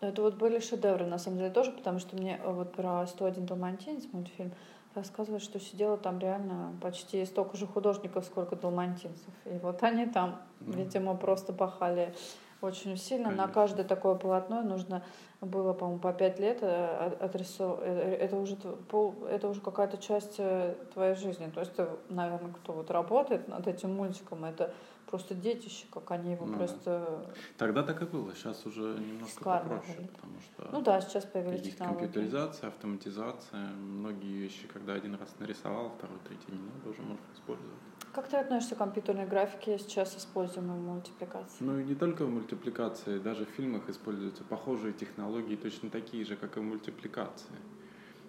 Это 0.00 0.22
вот 0.22 0.34
были 0.36 0.58
шедевры, 0.60 1.06
на 1.06 1.18
самом 1.18 1.38
деле, 1.38 1.50
тоже, 1.50 1.72
потому 1.72 1.98
что 1.98 2.16
мне 2.16 2.38
э, 2.42 2.52
вот 2.52 2.72
про 2.72 3.06
101 3.06 3.46
Далмантинец 3.46 4.04
мультфильм 4.12 4.52
рассказывали, 4.94 5.40
что 5.40 5.58
сидело 5.58 5.96
там 5.96 6.18
реально 6.18 6.72
почти 6.82 7.24
столько 7.24 7.56
же 7.56 7.66
художников, 7.66 8.24
сколько 8.26 8.56
далмантинцев. 8.56 9.32
И 9.46 9.58
вот 9.62 9.82
они 9.82 10.06
там, 10.06 10.40
Ну. 10.60 10.72
видимо, 10.74 11.16
просто 11.16 11.52
пахали 11.52 12.14
очень 12.60 12.96
сильно. 12.96 13.30
На 13.30 13.36
Конечно. 13.36 13.54
каждое 13.54 13.84
такое 13.84 14.14
полотно 14.14 14.62
нужно 14.62 15.02
было, 15.40 15.72
по-моему, 15.72 16.00
по 16.00 16.12
пять 16.12 16.38
лет 16.40 16.62
отрисовать. 16.62 17.80
Это 17.84 18.36
уже, 18.36 18.56
пол, 18.56 19.14
это 19.30 19.48
уже 19.48 19.60
какая-то 19.60 19.96
часть 19.98 20.36
э, 20.38 20.74
твоей 20.92 21.14
жизни. 21.14 21.50
То 21.54 21.60
есть, 21.60 21.74
ты, 21.74 21.86
наверное, 22.08 22.52
кто 22.52 22.72
вот 22.72 22.90
работает 22.90 23.46
над 23.48 23.66
этим 23.68 23.94
мультиком, 23.94 24.44
это 24.44 24.74
просто 25.06 25.34
детище, 25.34 25.86
как 25.92 26.10
они 26.10 26.32
его 26.32 26.44
Ну 26.46 26.52
да. 26.52 26.58
просто... 26.58 27.26
Тогда 27.56 27.82
так 27.82 28.02
и 28.02 28.04
было, 28.04 28.34
сейчас 28.34 28.66
уже 28.66 28.82
немножко 28.98 29.42
попроще, 29.44 30.08
потому 30.12 30.34
что 30.40 30.68
Ну 30.72 30.82
да, 30.82 31.00
сейчас 31.00 31.24
появились 31.24 31.60
есть 31.60 31.72
технологии. 31.72 32.00
компьютеризация, 32.00 32.68
автоматизация, 32.68 33.60
многие 33.78 34.36
вещи, 34.36 34.66
когда 34.66 34.94
один 34.94 35.14
раз 35.14 35.34
нарисовал, 35.38 35.90
второй, 35.96 36.18
третий 36.26 36.52
не 36.52 36.58
надо, 36.58 36.90
уже 36.90 37.00
можно 37.02 37.24
использовать. 37.32 37.72
Как 38.18 38.30
ты 38.30 38.36
относишься 38.36 38.74
к 38.74 38.78
компьютерной 38.78 39.26
графике 39.26 39.78
сейчас 39.78 40.16
используемой 40.16 40.76
в 40.76 40.82
мультипликации? 40.82 41.62
Ну 41.62 41.78
и 41.78 41.84
не 41.84 41.94
только 41.94 42.24
в 42.24 42.28
мультипликации, 42.28 43.20
даже 43.20 43.46
в 43.46 43.50
фильмах 43.50 43.88
используются 43.88 44.42
похожие 44.42 44.92
технологии, 44.92 45.54
точно 45.54 45.88
такие 45.88 46.24
же, 46.24 46.34
как 46.34 46.56
и 46.56 46.60
в 46.60 46.64
мультипликации. 46.64 47.54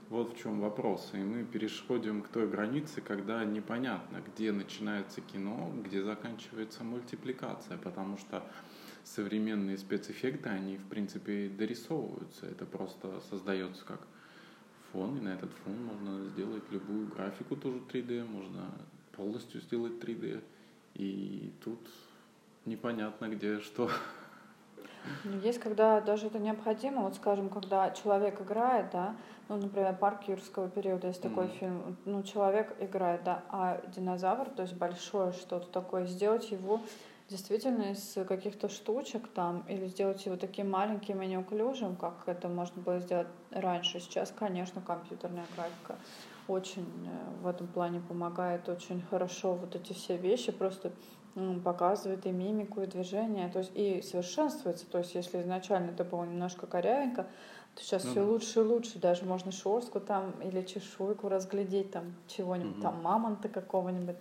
Вот 0.09 0.35
в 0.35 0.37
чем 0.39 0.61
вопрос. 0.61 1.09
И 1.13 1.17
мы 1.17 1.43
переходим 1.43 2.21
к 2.21 2.27
той 2.27 2.47
границе, 2.47 3.01
когда 3.01 3.43
непонятно, 3.43 4.21
где 4.27 4.51
начинается 4.51 5.21
кино, 5.21 5.73
где 5.83 6.03
заканчивается 6.03 6.83
мультипликация, 6.83 7.79
потому 7.79 8.17
что 8.17 8.43
современные 9.03 9.79
спецэффекты, 9.79 10.49
они, 10.49 10.77
в 10.77 10.85
принципе, 10.85 11.49
дорисовываются. 11.49 12.45
Это 12.45 12.67
просто 12.67 13.21
создается 13.21 13.83
как 13.85 14.01
фон, 14.91 15.17
и 15.17 15.21
на 15.21 15.29
этот 15.29 15.49
фон 15.63 15.83
можно 15.83 16.25
сделать 16.25 16.63
любую 16.69 17.07
графику 17.07 17.55
тоже 17.55 17.79
3D, 17.91 18.23
можно 18.27 18.71
полностью 19.19 19.61
сделать 19.61 19.99
3D. 19.99 20.41
И 20.95 21.51
тут 21.63 21.79
непонятно, 22.65 23.27
где 23.27 23.59
что. 23.59 23.89
Ну, 25.25 25.37
Есть, 25.39 25.59
когда 25.59 25.99
даже 25.99 26.27
это 26.27 26.39
необходимо, 26.39 27.01
вот 27.01 27.15
скажем, 27.15 27.49
когда 27.49 27.91
человек 27.91 28.39
играет, 28.41 28.91
да, 28.91 29.15
ну, 29.49 29.57
например, 29.57 29.95
«Парк 29.95 30.27
юрского 30.27 30.69
периода» 30.69 31.07
есть 31.07 31.21
такой 31.21 31.45
Мгм. 31.45 31.53
фильм, 31.53 31.97
ну, 32.05 32.23
человек 32.23 32.73
играет, 32.79 33.23
да, 33.23 33.43
а 33.49 33.81
динозавр, 33.95 34.49
то 34.49 34.61
есть 34.61 34.75
большое 34.75 35.33
что-то 35.33 35.67
такое, 35.67 36.05
сделать 36.05 36.51
его 36.51 36.79
действительно 37.27 37.91
из 37.91 38.17
каких-то 38.27 38.69
штучек 38.69 39.27
там, 39.27 39.63
или 39.67 39.87
сделать 39.87 40.25
его 40.25 40.37
таким 40.37 40.69
маленьким 40.71 41.21
и 41.21 41.27
неуклюжим, 41.27 41.95
как 41.95 42.23
это 42.25 42.47
можно 42.47 42.81
было 42.81 42.99
сделать 42.99 43.27
раньше. 43.51 43.99
Сейчас, 43.99 44.31
конечно, 44.31 44.81
компьютерная 44.81 45.45
графика 45.55 45.97
очень 46.49 46.85
э, 47.07 47.41
в 47.41 47.47
этом 47.47 47.67
плане 47.67 47.99
помогает, 48.01 48.67
очень 48.69 49.01
хорошо 49.09 49.53
вот 49.53 49.75
эти 49.75 49.93
все 49.93 50.17
вещи 50.17 50.51
просто 50.51 50.91
показывает 51.63 52.25
и 52.25 52.31
мимику, 52.31 52.81
и 52.81 52.85
движение, 52.85 53.47
то 53.49 53.59
есть 53.59 53.71
и 53.75 54.01
совершенствуется. 54.01 54.85
То 54.87 54.97
есть 54.97 55.15
если 55.15 55.41
изначально 55.41 55.91
это 55.91 56.03
было 56.03 56.25
немножко 56.25 56.67
корявенько, 56.67 57.27
то 57.75 57.83
сейчас 57.83 58.03
Ну 58.03 58.11
все 58.11 58.19
да. 58.25 58.31
лучше 58.31 58.59
и 58.59 58.63
лучше. 58.63 58.99
Даже 58.99 59.23
можно 59.25 59.51
шорстку 59.51 59.99
там 60.01 60.31
или 60.41 60.61
чешуйку 60.63 61.29
разглядеть, 61.29 61.91
там 61.91 62.13
чего-нибудь, 62.27 62.73
Мгм. 62.73 62.81
там 62.81 63.01
мамонта 63.01 63.47
какого-нибудь. 63.47 64.17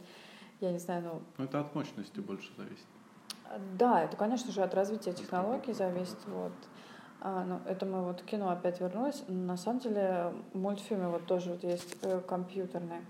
Я 0.61 0.71
не 0.71 0.79
знаю, 0.79 1.03
ну 1.05 1.23
Ну, 1.39 1.45
это 1.45 1.61
от 1.61 1.75
мощности 1.75 2.21
больше 2.21 2.51
зависит. 2.57 2.87
да, 3.79 4.03
это, 4.05 4.17
конечно 4.17 4.53
же, 4.53 4.63
от 4.63 4.75
развития 4.75 5.13
технологий 5.13 5.73
зависит. 5.73 6.19
Вот. 6.27 6.53
А, 7.21 7.45
ну, 7.45 7.61
это 7.67 7.85
мы 7.85 8.03
вот 8.05 8.23
кино 8.23 8.51
опять 8.51 8.81
вернулись. 8.81 9.25
На 9.27 9.57
самом 9.57 9.81
деле 9.81 10.33
мультфильмы 10.55 11.11
вот 11.11 11.27
тоже 11.27 11.51
вот 11.51 11.65
есть 11.65 11.97
э, 12.03 12.21
компьютерные. 12.21 13.03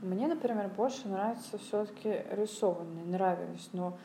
Мне, 0.00 0.26
например, 0.26 0.68
больше 0.68 1.08
нравятся 1.08 1.58
все-таки 1.58 2.22
рисованные, 2.30 3.04
нравились, 3.04 3.68
но 3.72 3.96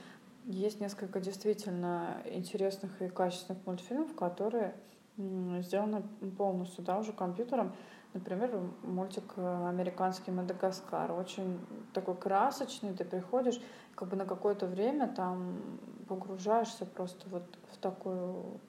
есть 0.45 0.79
несколько 0.79 1.19
действительно 1.19 2.17
интересных 2.25 3.01
и 3.01 3.09
качественных 3.09 3.65
мультфильмов, 3.65 4.15
которые 4.15 4.75
сделаны 5.17 6.03
полностью, 6.37 6.83
да, 6.83 6.99
уже 6.99 7.13
компьютером. 7.13 7.73
Например, 8.13 8.59
мультик 8.83 9.33
э, 9.35 9.67
американский 9.67 10.31
Мадагаскар. 10.31 11.11
Очень 11.11 11.59
такой 11.93 12.15
красочный, 12.15 12.93
ты 12.93 13.03
приходишь, 13.03 13.59
как 13.95 14.07
бы 14.07 14.15
на 14.15 14.25
какое-то 14.25 14.65
время 14.65 15.07
там 15.07 15.59
погружаешься 16.07 16.85
просто 16.85 17.27
вот 17.29 17.43
в 17.71 17.77
такую 17.77 18.59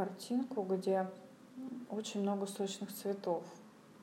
картинку, 0.00 0.62
где 0.62 1.06
очень 1.90 2.22
много 2.22 2.46
сочных 2.46 2.90
цветов. 2.92 3.42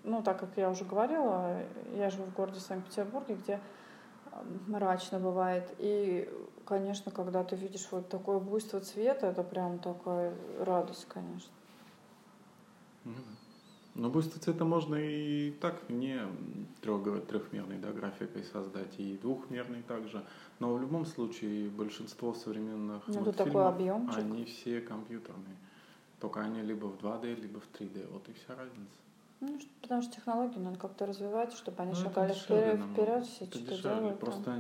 Ну, 0.03 0.21
так 0.21 0.39
как 0.39 0.49
я 0.55 0.69
уже 0.69 0.85
говорила, 0.85 1.59
я 1.95 2.09
живу 2.11 2.25
в 2.25 2.33
городе 2.35 2.59
Санкт-Петербурге, 2.59 3.35
где 3.35 3.53
э, 3.53 4.43
мрачно 4.67 5.19
бывает. 5.19 5.73
И, 5.79 6.29
конечно, 6.65 7.11
когда 7.11 7.43
ты 7.43 7.55
видишь 7.55 7.87
вот 7.91 8.09
такое 8.09 8.39
буйство 8.39 8.79
цвета, 8.79 9.27
это 9.27 9.43
прям 9.43 9.79
такая 9.79 10.35
радость, 10.59 11.07
конечно. 11.09 11.51
Ну. 13.03 13.13
Но 13.95 14.11
быстро 14.11 14.39
цвета 14.39 14.63
можно 14.63 14.93
и 14.95 15.49
так 15.59 15.89
не 15.89 16.21
трех- 16.81 17.25
трехмерной 17.25 17.79
да, 17.79 17.91
графикой 17.91 18.43
создать, 18.43 18.99
и 18.99 19.17
двухмерной 19.17 19.81
также. 19.81 20.23
Но 20.59 20.75
в 20.75 20.79
любом 20.79 21.07
случае 21.07 21.69
большинство 21.69 22.35
современных 22.35 23.01
Ну, 23.07 23.21
мультфильмов, 23.21 23.35
такой 23.37 23.65
объемчик. 23.67 24.17
они 24.19 24.45
все 24.45 24.81
компьютерные. 24.81 25.57
Только 26.19 26.41
они 26.41 26.61
либо 26.61 26.85
в 26.85 26.97
2D, 26.97 27.35
либо 27.35 27.59
в 27.59 27.67
3D. 27.79 28.07
Вот 28.11 28.27
и 28.29 28.33
вся 28.33 28.55
разница. 28.55 28.97
Ну, 29.39 29.59
потому 29.81 30.01
что 30.01 30.13
технологии 30.15 30.57
надо 30.57 30.79
как-то 30.79 31.05
развивать, 31.05 31.53
чтобы 31.53 31.83
они 31.83 31.91
Ну, 31.91 31.97
шагали 31.97 32.33
вперед, 32.33 32.79
вперед 32.91 33.25
все 33.25 33.45
Это 33.45 33.57
что 33.59 33.67
дешевле. 33.75 33.95
делают. 33.99 34.19
Просто 34.19 34.59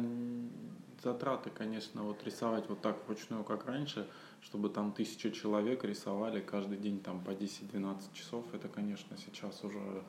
затраты, 1.03 1.49
конечно, 1.49 2.03
вот 2.03 2.23
рисовать 2.23 2.69
вот 2.69 2.81
так 2.81 2.97
вручную, 3.07 3.43
как 3.43 3.65
раньше, 3.65 4.07
чтобы 4.41 4.69
там 4.69 4.91
тысяча 4.91 5.31
человек 5.31 5.83
рисовали 5.83 6.41
каждый 6.41 6.77
день 6.77 6.99
там 6.99 7.23
по 7.23 7.31
10-12 7.31 8.13
часов, 8.13 8.45
это, 8.53 8.67
конечно, 8.67 9.15
сейчас 9.17 9.63
уже 9.63 10.03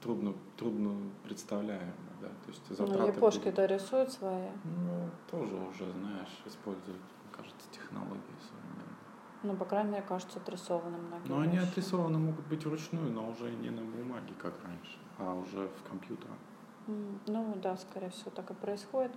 трудно, 0.00 0.34
трудно 0.56 1.10
представляемо, 1.24 1.92
да, 2.20 2.28
то 2.28 2.48
есть 2.48 2.62
Ну, 2.70 2.76
затраты... 2.76 3.12
япошки-то 3.12 3.66
рисуют 3.66 4.12
свои. 4.12 4.48
Ну, 4.64 5.10
тоже 5.30 5.54
уже, 5.54 5.90
знаешь, 5.92 6.28
используют, 6.46 6.98
мне 7.24 7.32
кажется, 7.36 7.70
технологии 7.72 8.36
современные. 8.48 8.87
Ну, 9.42 9.56
по 9.56 9.64
крайней 9.64 9.92
мере, 9.92 10.02
кажется, 10.02 10.38
отрисованы 10.40 10.98
многие 10.98 11.28
Но 11.28 11.40
они 11.40 11.58
вещи. 11.58 11.68
отрисованы 11.70 12.18
могут 12.18 12.46
быть 12.46 12.64
вручную, 12.66 13.12
но 13.12 13.28
уже 13.30 13.50
не 13.50 13.70
на 13.70 13.82
бумаге, 13.82 14.34
как 14.38 14.54
раньше, 14.64 14.98
а 15.18 15.34
уже 15.34 15.68
в 15.68 15.88
компьютерах. 15.88 16.36
М, 16.88 17.20
Ну 17.26 17.54
да, 17.62 17.76
скорее 17.76 18.10
всего, 18.10 18.30
так 18.30 18.50
и 18.50 18.54
происходит. 18.54 19.12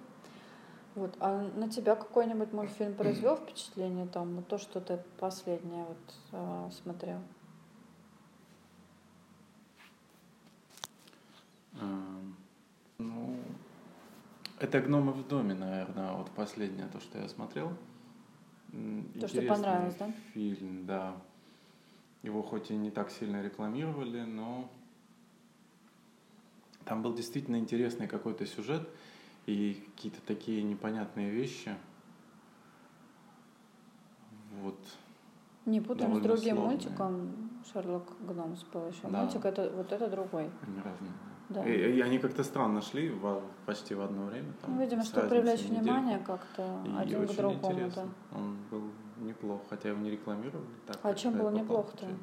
Вот. 0.93 1.15
А 1.19 1.41
на 1.55 1.69
тебя 1.69 1.95
какой-нибудь 1.95 2.53
мультфильм 2.53 2.93
произвел 2.93 3.35
впечатление 3.37 4.05
там, 4.07 4.35
вот 4.35 4.47
то, 4.47 4.57
что 4.57 4.79
ты 4.79 4.97
последнее 5.19 5.85
вот 5.85 6.15
а, 6.33 6.69
смотрел? 6.71 7.19
Эм, 11.79 12.35
Ну, 12.99 13.39
это 14.59 14.79
«Гномы 14.81 15.13
в 15.13 15.27
доме», 15.27 15.55
наверное, 15.55 16.11
вот 16.13 16.29
последнее, 16.31 16.87
то, 16.87 16.99
что 16.99 17.17
я 17.17 17.27
смотрел. 17.27 17.71
То, 19.19 19.27
что 19.27 19.41
понравилось, 19.41 19.95
да? 19.95 20.11
Фильм, 20.33 20.85
да. 20.85 21.15
Его 22.23 22.41
хоть 22.41 22.71
и 22.71 22.75
не 22.75 22.91
так 22.91 23.09
сильно 23.11 23.41
рекламировали, 23.41 24.21
но 24.21 24.69
там 26.85 27.01
был 27.01 27.13
действительно 27.13 27.57
интересный 27.57 28.07
какой-то 28.07 28.45
сюжет 28.45 28.87
и 29.45 29.83
какие-то 29.95 30.21
такие 30.21 30.61
непонятные 30.63 31.31
вещи. 31.31 31.75
Вот. 34.61 34.77
Не 35.65 35.81
путаем 35.81 36.15
с 36.15 36.19
другим 36.19 36.57
сложные. 36.57 36.77
мультиком 36.77 37.51
Шерлок 37.71 38.03
Гномс 38.21 38.63
был 38.73 38.87
еще. 38.87 39.01
Да. 39.03 39.23
Мультик 39.23 39.45
это 39.45 39.69
вот 39.69 39.91
это 39.91 40.09
другой. 40.09 40.49
Они 40.61 40.79
разные. 40.81 41.11
Да. 41.53 41.63
И, 41.65 41.97
и 41.97 42.01
они 42.01 42.17
как-то 42.19 42.43
странно 42.43 42.81
шли 42.81 43.09
во- 43.09 43.41
почти 43.65 43.93
в 43.95 44.01
одно 44.01 44.25
время. 44.25 44.53
Там, 44.61 44.75
Ну, 44.75 44.81
видимо, 44.81 45.03
чтобы 45.03 45.27
привлечь 45.27 45.61
в 45.61 45.69
внимание 45.69 46.19
как-то 46.19 46.83
один 46.97 47.27
к 47.27 47.35
другому, 47.35 47.91
да. 47.95 48.05
Он 48.33 48.57
был 48.69 48.83
неплох, 49.17 49.61
хотя 49.69 49.89
его 49.89 49.99
не 49.99 50.11
рекламировали. 50.11 50.65
Так, 50.87 50.97
А 51.03 51.13
чем 51.13 51.37
было 51.37 51.49
неплохо-то? 51.49 51.97
случайно. 51.97 52.19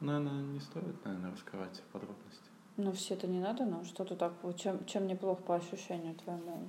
Наверное, 0.00 0.42
не 0.42 0.60
стоит, 0.60 1.04
наверное, 1.04 1.32
раскрывать 1.32 1.82
подробности. 1.92 2.50
Ну, 2.76 2.92
все 2.92 3.14
это 3.14 3.26
не 3.26 3.40
надо, 3.40 3.64
но 3.66 3.84
что-то 3.84 4.16
так, 4.16 4.32
чем, 4.56 4.84
чем 4.86 5.06
неплохо 5.06 5.42
по 5.42 5.56
ощущению 5.56 6.14
твоему? 6.14 6.68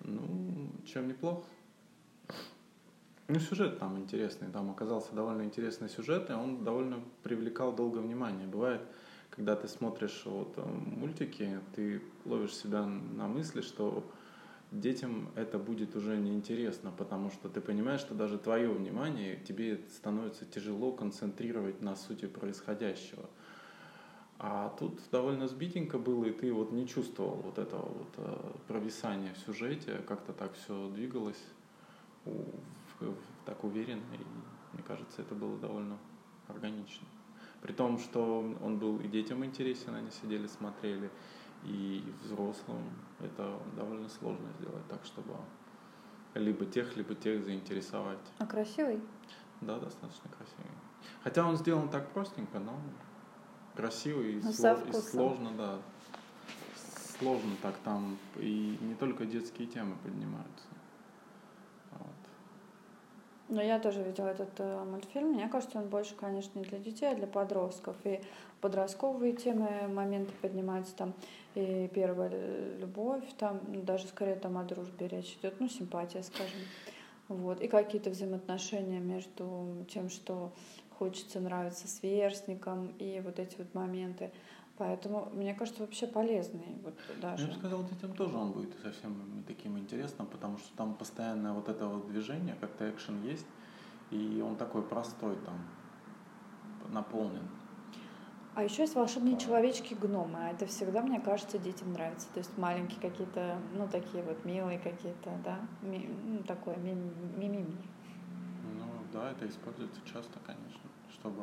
Ну, 0.00 0.68
чем 0.86 1.08
неплох? 1.08 1.44
Ну, 3.28 3.40
сюжет 3.40 3.78
там 3.80 3.98
интересный. 3.98 4.48
Там 4.52 4.70
оказался 4.70 5.12
довольно 5.14 5.42
интересный 5.42 5.88
сюжет, 5.88 6.30
и 6.30 6.32
он 6.32 6.62
довольно 6.62 7.00
привлекал 7.24 7.72
долго 7.74 7.98
внимание. 7.98 8.46
Бывает, 8.46 8.82
когда 9.36 9.54
ты 9.54 9.68
смотришь 9.68 10.22
вот 10.24 10.54
э, 10.56 10.64
мультики, 10.64 11.60
ты 11.74 12.02
ловишь 12.24 12.54
себя 12.54 12.86
на 12.86 13.28
мысли, 13.28 13.60
что 13.60 14.02
детям 14.72 15.28
это 15.36 15.58
будет 15.58 15.94
уже 15.94 16.16
неинтересно, 16.16 16.90
потому 16.90 17.30
что 17.30 17.50
ты 17.50 17.60
понимаешь, 17.60 18.00
что 18.00 18.14
даже 18.14 18.38
твое 18.38 18.70
внимание 18.70 19.36
тебе 19.46 19.78
становится 19.94 20.46
тяжело 20.46 20.90
концентрировать 20.90 21.82
на 21.82 21.96
сути 21.96 22.26
происходящего. 22.26 23.28
А 24.38 24.74
тут 24.78 25.00
довольно 25.12 25.48
сбитенько 25.48 25.98
было, 25.98 26.24
и 26.24 26.32
ты 26.32 26.52
вот 26.52 26.72
не 26.72 26.86
чувствовал 26.86 27.36
вот 27.36 27.58
этого 27.58 27.86
вот 27.86 28.14
э, 28.16 28.52
провисания 28.68 29.34
в 29.34 29.38
сюжете, 29.38 30.00
как-то 30.08 30.32
так 30.32 30.54
все 30.54 30.90
двигалось 30.90 31.42
так 33.44 33.62
уверенно, 33.62 34.14
и 34.14 34.24
мне 34.72 34.82
кажется, 34.82 35.22
это 35.22 35.34
было 35.34 35.56
довольно 35.58 35.98
органично. 36.48 37.06
При 37.66 37.72
том, 37.72 37.98
что 37.98 38.54
он 38.62 38.78
был 38.78 39.00
и 39.00 39.08
детям 39.08 39.44
интересен, 39.44 39.92
они 39.96 40.08
сидели, 40.12 40.46
смотрели, 40.46 41.10
и 41.64 42.00
взрослым 42.22 42.84
это 43.18 43.58
довольно 43.74 44.08
сложно 44.08 44.46
сделать 44.60 44.86
так, 44.86 45.04
чтобы 45.04 45.34
либо 46.34 46.64
тех, 46.64 46.96
либо 46.96 47.16
тех 47.16 47.42
заинтересовать. 47.44 48.20
А 48.38 48.46
красивый? 48.46 49.00
Да, 49.62 49.80
достаточно 49.80 50.30
красивый. 50.30 50.70
Хотя 51.24 51.44
он 51.44 51.56
сделан 51.56 51.88
так 51.88 52.08
простенько, 52.12 52.60
но 52.60 52.78
красивый 53.74 54.34
и, 54.34 54.40
Ну, 54.44 54.50
сло- 54.50 54.88
и 54.88 54.92
сложно, 54.92 55.50
да. 55.58 55.78
Сложно 57.18 57.56
так 57.62 57.76
там 57.78 58.16
и 58.36 58.78
не 58.80 58.94
только 58.94 59.26
детские 59.26 59.66
темы 59.66 59.96
поднимаются. 60.04 60.68
Ну, 63.48 63.60
я 63.60 63.78
тоже 63.78 64.02
видела 64.02 64.28
этот 64.28 64.50
э, 64.58 64.84
мультфильм. 64.84 65.34
Мне 65.34 65.48
кажется, 65.48 65.78
он 65.78 65.88
больше, 65.88 66.14
конечно, 66.16 66.58
не 66.58 66.64
для 66.64 66.78
детей, 66.78 67.06
а 67.06 67.14
для 67.14 67.28
подростков. 67.28 67.94
И 68.04 68.20
подростковые 68.60 69.34
темы, 69.34 69.86
моменты 69.88 70.32
поднимаются 70.42 70.96
там. 70.96 71.14
И 71.54 71.88
первая 71.94 72.30
любовь, 72.78 73.24
там 73.38 73.60
ну, 73.68 73.82
даже 73.82 74.08
скорее 74.08 74.34
там 74.34 74.58
о 74.58 74.64
дружбе 74.64 75.06
речь 75.06 75.38
идет, 75.40 75.60
ну, 75.60 75.68
симпатия, 75.68 76.22
скажем. 76.22 76.58
Вот. 77.28 77.60
И 77.60 77.68
какие-то 77.68 78.10
взаимоотношения 78.10 78.98
между 78.98 79.84
тем, 79.88 80.10
что 80.10 80.52
хочется 80.98 81.38
нравиться 81.38 81.86
сверстникам, 81.86 82.94
и 82.98 83.20
вот 83.24 83.38
эти 83.38 83.56
вот 83.58 83.72
моменты. 83.74 84.32
Поэтому, 84.78 85.30
мне 85.32 85.54
кажется, 85.54 85.82
вообще 85.82 86.06
полезный. 86.06 86.66
Вот 86.84 86.94
даже. 87.20 87.44
Я 87.44 87.48
бы 87.52 87.54
сказал, 87.58 87.84
детям 87.84 88.14
тоже 88.14 88.36
он 88.36 88.52
будет 88.52 88.70
совсем 88.82 89.14
таким 89.46 89.78
интересным, 89.78 90.26
потому 90.26 90.58
что 90.58 90.76
там 90.76 90.94
постоянное 90.94 91.52
вот 91.52 91.68
это 91.68 91.86
вот 91.86 92.08
движение, 92.08 92.54
как-то 92.60 92.90
экшен 92.90 93.22
есть, 93.22 93.46
и 94.10 94.42
он 94.46 94.56
такой 94.56 94.82
простой 94.82 95.36
там, 95.36 95.58
наполнен. 96.92 97.48
А 98.54 98.64
еще 98.64 98.82
есть 98.82 98.94
волшебные 98.94 99.38
человечки-гномы. 99.38 100.38
А 100.38 100.50
это 100.50 100.64
всегда, 100.64 101.02
мне 101.02 101.20
кажется, 101.20 101.58
детям 101.58 101.92
нравится. 101.92 102.26
То 102.32 102.38
есть 102.40 102.56
маленькие 102.56 103.00
какие-то, 103.00 103.58
ну, 103.74 103.86
такие 103.86 104.22
вот 104.22 104.44
милые 104.46 104.78
какие-то, 104.78 105.38
да, 105.44 105.58
ми- 105.82 106.08
ну, 106.24 106.42
такое 106.42 106.76
ми- 106.76 106.94
мимими. 106.94 107.76
Ну 108.78 108.86
да, 109.12 109.30
это 109.32 109.46
используется 109.46 110.00
часто, 110.10 110.38
конечно, 110.46 110.88
чтобы 111.12 111.42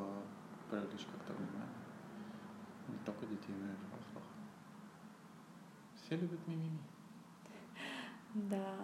привлечь 0.72 1.06
как-то 1.12 1.34
внимание. 1.34 1.73
Не 2.94 3.00
только 3.06 3.26
детей, 3.26 3.56
но 3.60 3.72
и 3.72 3.76
взрослых. 3.76 4.24
Все 5.96 6.16
любят 6.16 6.48
мимими. 6.48 6.78
Да. 8.36 8.76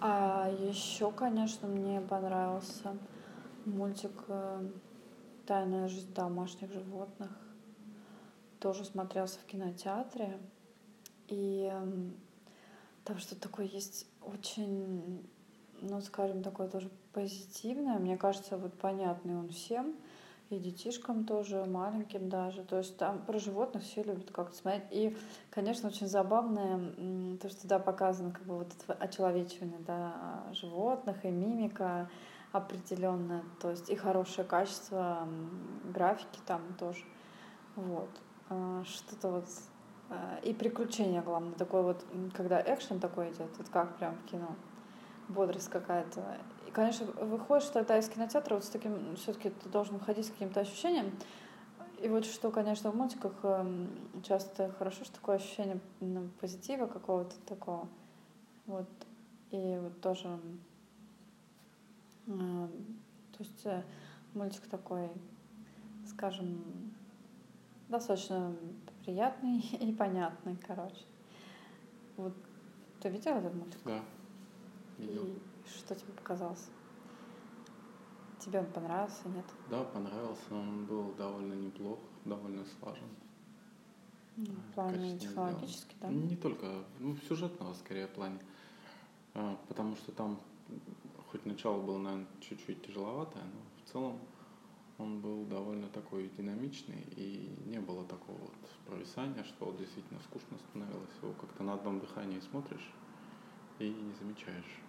А 0.00 0.48
еще, 0.48 1.12
конечно, 1.12 1.68
мне 1.68 2.00
понравился 2.00 2.96
мультик 3.66 4.12
э, 4.28 4.70
«Тайная 5.46 5.88
жизнь 5.88 6.14
домашних 6.14 6.72
животных». 6.72 7.30
Тоже 8.58 8.86
смотрелся 8.86 9.38
в 9.38 9.44
кинотеатре. 9.44 10.38
И 11.28 11.68
эм, 11.70 12.14
там 13.04 13.18
что-то 13.18 13.42
такое 13.42 13.66
есть 13.66 14.06
очень, 14.22 15.26
ну, 15.82 16.00
скажем, 16.00 16.42
такое 16.42 16.68
тоже 16.68 16.90
позитивное. 17.14 17.98
Мне 17.98 18.16
кажется, 18.16 18.56
вот 18.56 18.74
понятный 18.74 19.36
он 19.36 19.48
всем. 19.48 19.94
И 20.50 20.58
детишкам 20.58 21.24
тоже, 21.24 21.64
маленьким 21.64 22.28
даже. 22.28 22.64
То 22.64 22.78
есть 22.78 22.98
там 22.98 23.24
про 23.24 23.38
животных 23.38 23.82
все 23.82 24.02
любят 24.02 24.30
как-то 24.30 24.54
смотреть. 24.54 24.84
И, 24.90 25.16
конечно, 25.50 25.88
очень 25.88 26.06
забавное 26.06 27.38
то, 27.38 27.48
что 27.48 27.66
да, 27.66 27.78
показано 27.78 28.30
как 28.30 28.42
бы 28.44 28.58
вот 28.58 28.68
это 28.68 28.92
очеловечивание 28.92 29.78
да, 29.86 30.44
животных 30.52 31.24
и 31.24 31.30
мимика 31.30 32.10
определенная. 32.52 33.42
То 33.60 33.70
есть 33.70 33.88
и 33.88 33.96
хорошее 33.96 34.46
качество 34.46 35.26
графики 35.92 36.38
там 36.46 36.60
тоже. 36.78 37.04
Вот. 37.74 38.10
А, 38.50 38.84
Что-то 38.84 39.30
вот 39.30 39.48
а, 40.10 40.38
и 40.42 40.52
приключения, 40.52 41.22
главное, 41.22 41.54
такое 41.54 41.82
вот, 41.82 42.04
когда 42.34 42.60
экшен 42.60 43.00
такой 43.00 43.30
идет, 43.30 43.50
вот 43.56 43.68
как 43.70 43.96
прям 43.96 44.16
в 44.16 44.30
кино, 44.30 44.54
бодрость 45.28 45.68
какая-то. 45.68 46.38
И, 46.66 46.70
конечно, 46.70 47.06
выходишь 47.06 47.68
тогда 47.68 47.98
из 47.98 48.08
кинотеатра 48.08 48.54
вот 48.54 48.64
с 48.64 48.68
таким, 48.68 49.16
все-таки 49.16 49.50
ты 49.50 49.68
должен 49.68 49.98
выходить 49.98 50.26
с 50.26 50.30
каким-то 50.30 50.60
ощущением. 50.60 51.12
И 52.00 52.08
вот 52.08 52.24
что, 52.26 52.50
конечно, 52.50 52.90
в 52.90 52.96
мультиках 52.96 53.32
эм, 53.44 53.88
часто 54.22 54.70
хорошо, 54.78 55.04
что 55.04 55.14
такое 55.14 55.36
ощущение 55.36 55.80
ну, 56.00 56.28
позитива 56.40 56.86
какого-то 56.86 57.34
такого. 57.46 57.88
Вот. 58.66 58.88
И 59.50 59.78
вот 59.80 60.00
тоже, 60.00 60.38
эм, 62.26 63.00
то 63.32 63.38
есть 63.38 63.64
э, 63.64 63.82
мультик 64.34 64.66
такой, 64.66 65.08
скажем, 66.06 66.92
достаточно 67.88 68.54
приятный 69.04 69.60
и 69.80 69.92
понятный, 69.92 70.58
короче. 70.66 71.04
Вот 72.16 72.34
ты 73.00 73.08
видел 73.08 73.32
этот 73.32 73.54
мультик? 73.54 73.80
Да. 73.84 74.00
Видел. 74.98 75.24
И 75.24 75.38
что 75.68 75.94
тебе 75.94 76.12
показалось? 76.12 76.70
Тебе 78.38 78.60
он 78.60 78.66
понравился, 78.66 79.28
нет? 79.28 79.44
Да, 79.70 79.84
понравился, 79.84 80.42
он 80.50 80.84
был 80.84 81.14
довольно 81.14 81.54
неплох, 81.54 81.98
довольно 82.24 82.64
слажен. 82.78 83.08
Ну, 84.36 84.46
в 84.46 84.74
плане 84.74 85.18
технологически, 85.18 85.94
да? 86.00 86.08
Не 86.08 86.36
только, 86.36 86.84
ну, 86.98 87.14
в 87.14 87.22
сюжетного 87.24 87.72
скорее 87.74 88.08
плане. 88.08 88.38
А, 89.34 89.56
потому 89.68 89.96
что 89.96 90.12
там, 90.12 90.40
хоть 91.30 91.46
начало 91.46 91.80
было, 91.80 91.98
наверное, 91.98 92.26
чуть-чуть 92.40 92.86
тяжеловатое, 92.86 93.44
но 93.44 93.60
в 93.82 93.90
целом 93.90 94.18
он 94.98 95.20
был 95.20 95.44
довольно 95.46 95.88
такой 95.88 96.30
динамичный, 96.36 97.06
и 97.16 97.56
не 97.66 97.80
было 97.80 98.04
такого 98.04 98.38
вот 98.38 98.70
провисания, 98.86 99.42
что 99.44 99.66
вот 99.66 99.78
действительно 99.78 100.20
скучно 100.20 100.58
становилось. 100.70 101.10
Его 101.22 101.32
как-то 101.34 101.62
на 101.62 101.74
одном 101.74 102.00
дыхании 102.00 102.40
смотришь 102.40 102.92
и 103.78 103.88
не 103.88 104.12
замечаешь. 104.14 104.83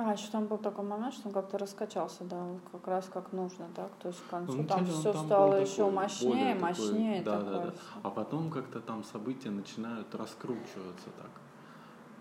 А, 0.00 0.12
еще 0.12 0.30
там 0.30 0.46
был 0.46 0.58
такой 0.58 0.84
момент, 0.84 1.12
что 1.12 1.26
он 1.26 1.34
как-то 1.34 1.58
раскачался, 1.58 2.22
да, 2.22 2.46
как 2.70 2.86
раз 2.86 3.10
как 3.12 3.32
нужно, 3.32 3.68
так, 3.74 3.90
то 4.00 4.06
есть 4.06 4.20
к 4.24 4.30
концу 4.30 4.58
ну, 4.58 4.64
там 4.64 4.86
все 4.86 5.12
там 5.12 5.26
стало 5.26 5.54
еще 5.56 5.90
мощнее, 5.90 6.54
такой, 6.54 6.68
мощнее. 6.68 7.22
Да, 7.24 7.38
такое. 7.38 7.52
да, 7.52 7.66
да. 7.66 7.74
А 8.04 8.10
потом 8.10 8.48
как-то 8.48 8.78
там 8.78 9.02
события 9.02 9.50
начинают 9.50 10.14
раскручиваться 10.14 11.08
так. 11.16 11.30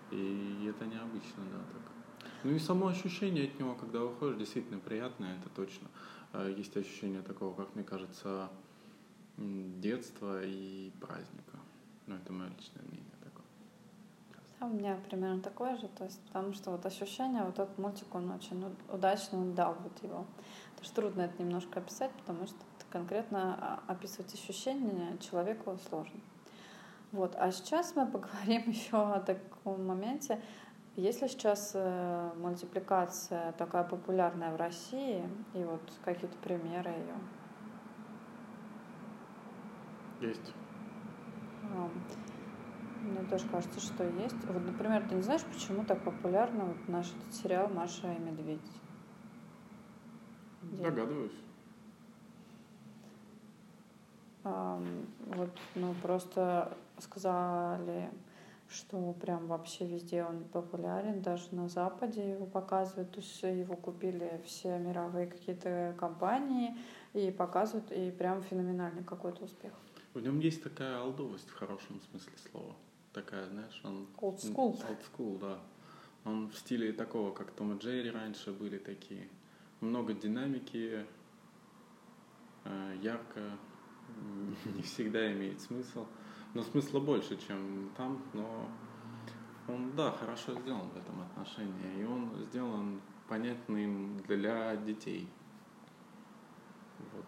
И 0.10 0.66
это 0.68 0.88
необычно, 0.88 1.44
да, 1.52 1.60
так. 1.72 2.32
Ну 2.44 2.52
и 2.52 2.58
само 2.58 2.88
ощущение 2.88 3.46
от 3.46 3.60
него, 3.60 3.76
когда 3.76 4.00
выходишь, 4.00 4.40
действительно 4.40 4.80
приятное, 4.80 5.38
это 5.38 5.50
точно. 5.50 5.88
Э, 6.34 6.52
есть 6.58 6.76
ощущение 6.76 7.22
такого, 7.22 7.54
как 7.54 7.76
мне 7.76 7.84
кажется, 7.84 8.50
детства 9.38 10.42
и 10.44 10.90
праздника. 11.00 11.60
Ну, 12.08 12.16
это 12.16 12.34
мое 12.34 12.50
личное 12.50 12.82
мнение. 12.82 13.17
Да, 14.60 14.66
у 14.66 14.70
меня 14.70 14.98
примерно 15.08 15.42
такое 15.42 15.78
же, 15.78 15.88
то 15.88 16.04
есть 16.04 16.20
потому 16.28 16.54
что 16.54 16.72
вот 16.72 16.86
ощущение, 16.86 17.44
вот 17.44 17.60
этот 17.60 17.78
мультик, 17.78 18.14
он 18.16 18.32
очень 18.32 18.64
удачно 18.92 19.46
дал 19.54 19.76
вот 19.76 20.04
его. 20.04 20.26
Потому 20.72 20.86
что 20.86 20.96
трудно 20.96 21.22
это 21.22 21.42
немножко 21.42 21.80
описать, 21.80 22.12
потому 22.14 22.48
что 22.48 22.58
конкретно 22.90 23.58
а, 23.60 23.92
описывать 23.92 24.34
ощущения 24.34 25.18
человеку 25.20 25.78
сложно. 25.90 26.20
Вот. 27.12 27.36
А 27.36 27.52
сейчас 27.52 27.96
мы 27.96 28.06
поговорим 28.12 28.70
еще 28.70 28.98
о 28.98 29.20
таком 29.20 29.86
моменте, 29.86 30.42
есть 30.96 31.22
ли 31.22 31.28
сейчас 31.28 31.74
э, 31.76 32.32
мультипликация 32.38 33.52
такая 33.52 33.84
популярная 33.84 34.52
в 34.52 34.56
России? 34.56 35.24
И 35.54 35.64
вот 35.64 35.82
какие-то 36.04 36.36
примеры 36.40 36.90
ее? 36.90 37.16
Есть. 40.30 40.54
Мне 43.08 43.24
тоже 43.30 43.46
кажется, 43.48 43.80
что 43.80 44.04
есть. 44.04 44.36
Вот, 44.48 44.64
например, 44.66 45.08
ты 45.08 45.16
не 45.16 45.22
знаешь, 45.22 45.44
почему 45.44 45.84
так 45.86 46.04
популярно 46.04 46.66
вот 46.66 46.88
наш 46.88 47.08
этот 47.08 47.34
сериал 47.34 47.70
«Маша 47.70 48.14
и 48.14 48.20
медведь»? 48.20 48.60
Догадываюсь. 50.62 51.32
А, 54.44 54.80
вот, 55.36 55.50
ну, 55.76 55.94
просто 56.02 56.72
сказали 57.00 58.10
что 58.70 59.14
прям 59.14 59.48
вообще 59.48 59.86
везде 59.86 60.24
он 60.24 60.44
популярен, 60.44 61.22
даже 61.22 61.56
на 61.56 61.70
Западе 61.70 62.32
его 62.32 62.46
показывают, 62.46 63.12
то 63.12 63.20
есть 63.20 63.42
его 63.44 63.76
купили 63.76 64.42
все 64.46 64.78
мировые 64.78 65.28
какие-то 65.28 65.96
компании 65.98 66.76
и 67.14 67.32
показывают, 67.32 67.92
и 67.92 68.12
прям 68.12 68.42
феноменальный 68.42 69.04
какой-то 69.04 69.46
успех. 69.46 69.72
В 70.14 70.20
нем 70.20 70.40
есть 70.40 70.64
такая 70.64 71.00
алдовость 71.00 71.50
в 71.50 71.54
хорошем 71.54 72.02
смысле 72.10 72.34
слова. 72.52 72.76
Такая, 73.18 73.48
знаешь, 73.50 73.82
он... 73.84 74.08
Old 74.18 74.38
school. 74.38 74.80
Old 74.88 75.02
school, 75.12 75.40
да. 75.40 75.60
Он 76.24 76.50
в 76.50 76.56
стиле 76.56 76.92
такого, 76.94 77.32
как 77.32 77.52
Том 77.52 77.76
и 77.76 77.80
Джерри 77.80 78.12
раньше 78.12 78.52
были 78.52 78.78
такие. 78.78 79.30
Много 79.82 80.14
динамики, 80.14 81.06
э, 82.66 82.98
ярко, 83.02 83.58
не 84.76 84.82
всегда 84.82 85.32
имеет 85.32 85.62
смысл 85.62 86.06
но 86.58 86.64
смысла 86.64 87.00
больше, 87.00 87.38
чем 87.38 87.92
там, 87.96 88.20
но 88.34 88.68
он, 89.68 89.96
да, 89.96 90.12
хорошо 90.12 90.60
сделан 90.60 90.90
в 90.90 90.98
этом 90.98 91.22
отношении, 91.22 92.02
и 92.02 92.04
он 92.04 92.32
сделан 92.50 93.00
понятным 93.28 94.18
для 94.28 94.76
детей. 94.78 95.30
Вот. 97.14 97.27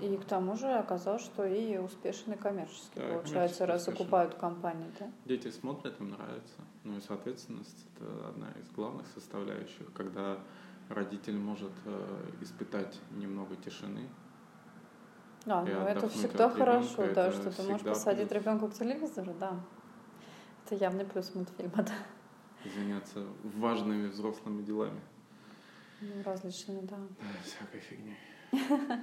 И 0.00 0.16
к 0.16 0.24
тому 0.24 0.56
же 0.56 0.68
оказалось, 0.68 1.22
что 1.22 1.44
и 1.44 1.76
успешный 1.78 2.36
коммерческий 2.36 3.00
да, 3.00 3.14
получается, 3.14 3.66
раз 3.66 3.84
закупают 3.84 4.34
компании, 4.34 4.88
да? 5.00 5.10
Дети 5.24 5.50
смотрят, 5.50 6.00
им 6.00 6.10
нравится. 6.10 6.60
Ну 6.84 6.98
и 6.98 7.00
соответственность 7.00 7.84
это 7.96 8.28
одна 8.28 8.48
из 8.52 8.70
главных 8.70 9.06
составляющих, 9.08 9.92
когда 9.92 10.38
родитель 10.88 11.36
может 11.36 11.72
э, 11.84 12.30
испытать 12.42 12.96
немного 13.10 13.56
тишины, 13.56 14.08
да, 15.46 15.62
ну 15.62 15.86
это 15.86 16.08
всегда 16.08 16.50
хорошо, 16.50 17.04
ребенка, 17.04 17.14
да, 17.14 17.32
что 17.32 17.50
ты 17.52 17.62
можешь 17.62 17.86
посадить 17.86 18.28
плюс. 18.28 18.42
ребенка 18.42 18.68
к 18.68 18.74
телевизору, 18.74 19.32
да. 19.38 19.60
Это 20.64 20.74
явный 20.74 21.04
плюс 21.04 21.34
мультфильма, 21.34 21.76
да. 21.84 21.94
Заняться 22.74 23.24
важными 23.42 24.08
взрослыми 24.08 24.62
делами. 24.62 25.00
Ну, 26.00 26.22
различными, 26.24 26.80
да. 26.80 26.96
Да, 26.96 27.26
всякой 27.44 27.80
фигней. 27.80 28.16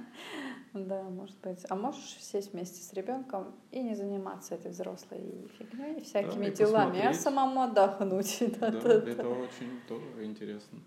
Да, 0.74 1.04
может 1.04 1.38
быть. 1.38 1.64
А 1.68 1.76
можешь 1.76 2.16
сесть 2.20 2.52
вместе 2.52 2.82
с 2.82 2.92
ребенком 2.94 3.54
и 3.70 3.80
не 3.80 3.94
заниматься 3.94 4.56
этой 4.56 4.72
взрослой 4.72 5.48
фигней, 5.56 6.00
всякими 6.00 6.50
делами, 6.50 7.00
а 7.00 7.14
самому 7.14 7.62
отдохнуть. 7.62 8.42
Да, 8.58 8.68
это 8.68 9.28
очень 9.28 9.80
тоже 9.86 10.24
интересно. 10.24 10.80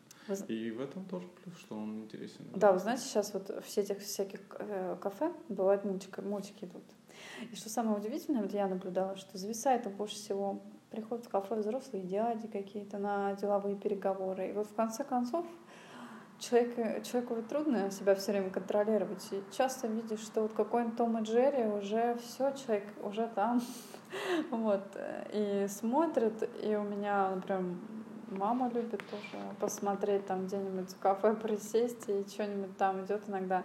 И 0.50 0.72
в 0.72 0.82
этом 0.82 1.06
тоже 1.06 1.26
плюс, 1.42 1.58
что 1.58 1.78
он 1.78 2.04
интересен. 2.04 2.46
Да, 2.54 2.74
вы 2.74 2.80
знаете, 2.80 3.04
сейчас 3.04 3.34
вот 3.34 3.48
в 3.48 3.78
этих 3.78 4.00
всяких 4.00 4.42
э, 4.60 4.98
кафе 5.02 5.32
бывают 5.48 5.86
мультики, 5.86 6.20
мультики 6.20 6.66
идут. 6.66 6.84
И 7.50 7.56
что 7.56 7.70
самое 7.70 7.98
удивительное, 7.98 8.42
вот 8.42 8.52
я 8.52 8.68
наблюдала, 8.68 9.16
что 9.16 9.38
зависает 9.38 9.88
больше 9.96 10.16
всего 10.16 10.62
приходят 10.90 11.26
в 11.26 11.30
кафе 11.30 11.56
взрослые 11.56 12.04
дяди 12.04 12.48
какие-то 12.48 12.98
на 12.98 13.34
деловые 13.36 13.76
переговоры. 13.76 14.50
И 14.50 14.54
вот 14.54 14.68
в 14.68 14.74
конце 14.74 15.04
концов 15.04 15.46
человек, 16.40 17.04
человеку 17.04 17.36
ведь 17.36 17.48
трудно 17.48 17.92
себя 17.92 18.16
все 18.16 18.32
время 18.32 18.50
контролировать. 18.50 19.26
И 19.32 19.42
часто 19.52 19.88
видишь, 19.88 20.22
что 20.22 20.42
вот 20.42 20.54
какой-нибудь 20.54 20.98
Том 20.98 21.18
и 21.18 21.24
Джерри 21.24 21.66
уже 21.66 22.18
все, 22.18 22.52
человек 22.54 22.86
уже 23.04 23.28
там. 23.34 23.62
вот. 24.52 24.84
И 25.34 25.66
смотрит, 25.70 26.50
и 26.64 26.76
у 26.76 26.84
меня, 26.84 27.32
например, 27.36 27.64
мама 28.30 28.70
любит 28.70 29.02
тоже 29.10 29.44
посмотреть 29.60 30.26
там 30.26 30.46
где-нибудь 30.46 30.92
в 30.92 31.00
кафе 31.00 31.34
присесть 31.42 32.10
и 32.10 32.26
что-нибудь 32.28 32.78
там 32.78 33.06
идет 33.06 33.24
иногда. 33.28 33.64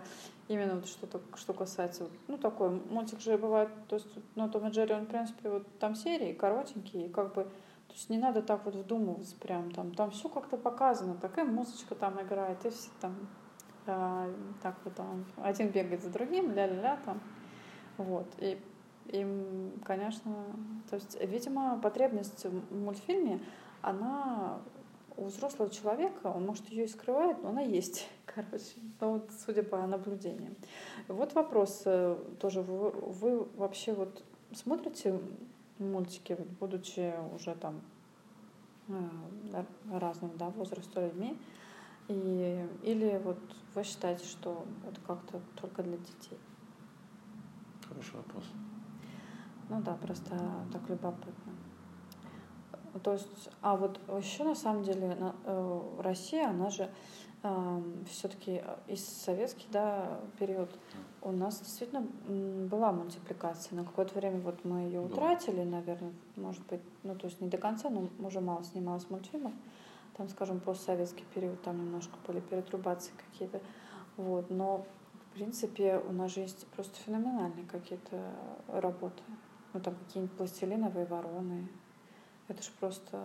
Именно 0.48 0.76
вот 0.76 0.86
что-то, 0.86 1.20
что 1.36 1.52
касается, 1.52 2.08
ну, 2.28 2.36
такой 2.36 2.70
мультик 2.70 3.20
же 3.20 3.38
бывает, 3.38 3.70
то 3.88 3.96
есть, 3.96 4.08
ну, 4.34 4.50
Том 4.50 4.66
и 4.66 4.70
Джерри, 4.70 4.94
он, 4.94 5.04
в 5.04 5.08
принципе, 5.08 5.48
вот 5.48 5.78
там 5.78 5.94
серии 5.94 6.32
коротенькие, 6.32 7.06
и 7.06 7.08
как 7.08 7.32
бы, 7.34 7.46
то 7.92 7.98
есть 7.98 8.08
не 8.08 8.16
надо 8.16 8.40
так 8.40 8.64
вот 8.64 8.74
вдумываться 8.74 9.36
прям 9.36 9.70
там, 9.70 9.94
там 9.94 10.10
все 10.12 10.30
как-то 10.30 10.56
показано, 10.56 11.14
такая 11.14 11.44
музычка 11.44 11.94
там 11.94 12.18
играет, 12.22 12.64
и 12.64 12.70
все 12.70 12.88
там, 13.02 13.14
а, 13.86 14.32
так 14.62 14.76
вот 14.82 14.94
там, 14.94 15.26
один 15.36 15.68
бегает 15.68 16.02
за 16.02 16.08
другим, 16.08 16.52
ля-ля-ля 16.52 16.98
там, 17.04 17.20
вот, 17.98 18.26
и 18.38 18.58
им, 19.08 19.72
конечно, 19.84 20.34
то 20.88 20.96
есть, 20.96 21.20
видимо, 21.20 21.78
потребность 21.82 22.46
в 22.46 22.74
мультфильме, 22.74 23.42
она 23.82 24.62
у 25.18 25.26
взрослого 25.26 25.68
человека, 25.68 26.28
он, 26.28 26.46
может, 26.46 26.66
ее 26.70 26.84
и 26.84 26.88
скрывает, 26.88 27.42
но 27.42 27.50
она 27.50 27.60
есть, 27.60 28.08
короче, 28.24 28.72
ну, 29.02 29.12
вот, 29.12 29.30
судя 29.44 29.64
по 29.64 29.86
наблюдениям. 29.86 30.56
Вот 31.08 31.34
вопрос 31.34 31.82
э, 31.84 32.16
тоже, 32.40 32.62
вы, 32.62 32.90
вы 32.90 33.44
вообще 33.56 33.92
вот 33.92 34.24
смотрите 34.54 35.20
мультики, 35.82 36.36
будучи 36.60 37.14
уже 37.34 37.54
там 37.54 37.80
э, 38.88 39.64
разного 39.90 40.34
да, 40.36 40.48
возраста 40.50 41.06
людьми, 41.06 41.38
и, 42.08 42.66
или 42.82 43.20
вот 43.24 43.38
вы 43.74 43.84
считаете, 43.84 44.24
что 44.24 44.64
это 44.88 45.00
как-то 45.00 45.40
только 45.60 45.82
для 45.82 45.96
детей? 45.96 46.38
Хороший 47.88 48.16
вопрос. 48.16 48.44
Ну 49.68 49.80
да, 49.82 49.94
просто 49.94 50.36
так 50.72 50.88
любопытно. 50.88 51.52
То 53.02 53.14
есть, 53.14 53.48
а 53.62 53.76
вот 53.76 54.00
еще 54.18 54.44
на 54.44 54.54
самом 54.54 54.82
деле 54.84 55.16
э, 55.44 55.80
Россия, 56.00 56.50
она 56.50 56.68
же 56.68 56.90
все-таки 58.08 58.62
из 58.86 59.04
советский 59.04 59.66
да, 59.72 60.20
период 60.38 60.70
у 61.22 61.32
нас 61.32 61.58
действительно 61.58 62.02
была 62.68 62.92
мультипликация. 62.92 63.76
На 63.76 63.84
какое-то 63.84 64.14
время 64.14 64.40
вот 64.40 64.64
мы 64.64 64.82
ее 64.82 65.00
утратили, 65.00 65.64
наверное, 65.64 66.12
может 66.36 66.64
быть, 66.66 66.80
ну 67.02 67.16
то 67.16 67.26
есть 67.26 67.40
не 67.40 67.48
до 67.48 67.58
конца, 67.58 67.90
но 67.90 68.08
уже 68.20 68.40
мало 68.40 68.62
снималось 68.62 69.10
мультфильмов. 69.10 69.52
Там, 70.16 70.28
скажем, 70.28 70.60
постсоветский 70.60 71.24
период, 71.34 71.60
там 71.62 71.78
немножко 71.78 72.14
были 72.26 72.40
перетрубации 72.40 73.12
какие-то. 73.16 73.60
Вот, 74.16 74.50
но 74.50 74.86
в 75.30 75.34
принципе 75.34 75.98
у 75.98 76.12
нас 76.12 76.34
же 76.34 76.40
есть 76.40 76.66
просто 76.68 76.94
феноменальные 77.00 77.66
какие-то 77.66 78.32
работы. 78.68 79.22
Ну 79.72 79.80
там 79.80 79.96
какие-нибудь 79.96 80.36
пластилиновые 80.36 81.06
вороны, 81.06 81.66
это 82.46 82.62
же 82.62 82.70
просто 82.78 83.24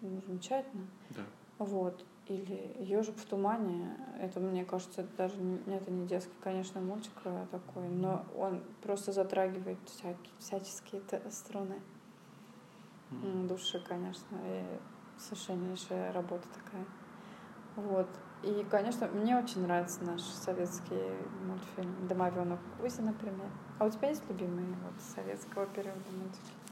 ну, 0.00 0.20
замечательно. 0.26 0.86
Да. 1.10 1.22
Вот. 1.58 2.04
Или 2.28 2.76
Ежик 2.80 3.16
в 3.16 3.24
тумане. 3.24 3.96
Это, 4.20 4.40
мне 4.40 4.64
кажется, 4.64 5.02
это 5.02 5.16
даже 5.16 5.36
не, 5.36 5.76
это 5.76 5.90
не 5.90 6.06
детский, 6.06 6.34
конечно, 6.42 6.80
мультик 6.80 7.12
а 7.24 7.46
такой, 7.50 7.88
но 7.88 8.24
он 8.36 8.62
просто 8.82 9.12
затрагивает 9.12 9.78
всякие, 9.86 10.34
всяческие 10.38 11.02
струны 11.30 11.76
mm. 13.10 13.46
души, 13.46 13.82
конечно. 13.86 14.36
И 14.44 14.64
совершеннейшая 15.18 16.12
работа 16.12 16.46
такая. 16.54 16.84
Вот. 17.76 18.08
И, 18.42 18.66
конечно, 18.70 19.06
мне 19.08 19.36
очень 19.36 19.62
нравится 19.62 20.04
наш 20.04 20.20
советский 20.20 21.10
мультфильм 21.46 22.06
«Домовенок 22.06 22.60
Кузя», 22.80 23.02
например. 23.02 23.50
А 23.78 23.86
у 23.86 23.90
тебя 23.90 24.08
есть 24.08 24.22
любимые 24.28 24.68
вот 24.68 25.00
советского 25.02 25.66
периода 25.66 26.00
мультики? 26.12 26.65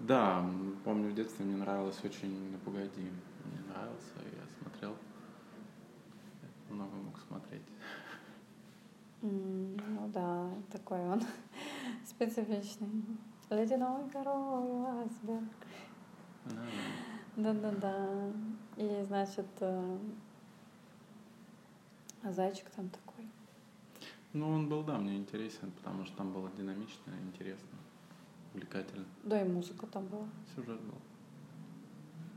Да, 0.00 0.44
помню, 0.84 1.10
в 1.10 1.14
детстве 1.14 1.44
мне 1.44 1.56
нравилось 1.56 1.98
очень 2.04 2.52
«Ну, 2.52 2.58
погоди». 2.58 3.10
Мне 3.44 3.60
нравился, 3.68 4.14
я 4.16 4.46
смотрел. 4.62 4.94
Много 6.70 6.94
мог 6.96 7.18
смотреть. 7.18 7.62
Mm, 9.22 9.82
ну 9.88 10.08
да, 10.08 10.50
такой 10.70 11.00
он 11.00 11.20
специфичный. 12.06 13.04
Ледяной 13.50 14.08
король 14.10 14.86
айсберг. 14.86 15.42
Да-да-да. 17.36 18.32
И, 18.76 19.02
значит, 19.04 19.46
э, 19.60 19.98
а 22.22 22.32
зайчик 22.32 22.68
там 22.70 22.88
такой. 22.90 23.28
Ну, 24.32 24.48
он 24.50 24.68
был, 24.68 24.84
да, 24.84 24.98
мне 24.98 25.16
интересен, 25.16 25.72
потому 25.72 26.04
что 26.04 26.16
там 26.18 26.32
было 26.32 26.50
динамично, 26.56 27.12
интересно, 27.22 27.78
увлекательно. 28.58 29.06
Да, 29.22 29.40
и 29.42 29.48
музыка 29.48 29.86
там 29.86 30.06
была. 30.06 30.26
Сюжет 30.54 30.80
был. 30.80 30.98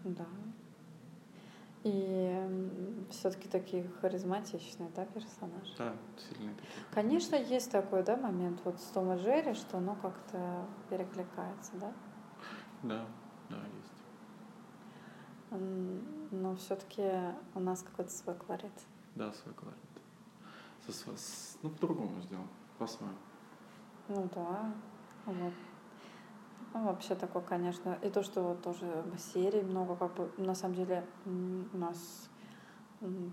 Да. 0.03 0.25
И 1.83 3.07
все-таки 3.09 3.47
такие 3.47 3.87
харизматичные, 4.01 4.91
да, 4.95 5.05
персонажи? 5.05 5.73
Да, 5.77 5.95
сильные 6.17 6.53
такие. 6.55 6.71
Конечно, 6.91 7.35
есть 7.35 7.71
такой, 7.71 8.03
да, 8.03 8.17
момент 8.17 8.61
вот 8.63 8.79
с 8.79 8.85
Том 8.85 9.11
и 9.13 9.17
Джерри, 9.17 9.55
что 9.55 9.77
оно 9.77 9.95
как-то 9.95 10.67
перекликается, 10.89 11.71
да? 11.79 11.91
Да, 12.83 13.05
да, 13.49 13.57
есть. 13.57 13.91
Но 16.31 16.55
все-таки 16.55 17.03
у 17.55 17.59
нас 17.59 17.81
какой-то 17.81 18.11
свой 18.11 18.35
колорит. 18.35 18.71
Да, 19.15 19.33
свой 19.33 19.55
колорит. 19.55 19.79
Со, 20.87 21.15
с, 21.15 21.57
ну, 21.63 21.69
по-другому 21.69 22.21
сделал, 22.21 22.45
по-своему. 22.77 23.15
Ну 24.07 24.29
да, 24.35 24.73
вот. 25.25 25.53
Ну, 26.73 26.85
вообще 26.85 27.15
такое, 27.15 27.41
конечно. 27.41 27.97
И 28.01 28.09
то, 28.09 28.23
что 28.23 28.41
вот 28.41 28.61
тоже 28.61 29.03
серий 29.17 29.61
много, 29.61 29.95
как 29.95 30.13
бы, 30.15 30.31
на 30.37 30.55
самом 30.55 30.75
деле, 30.75 31.05
у 31.25 31.77
нас 31.77 32.29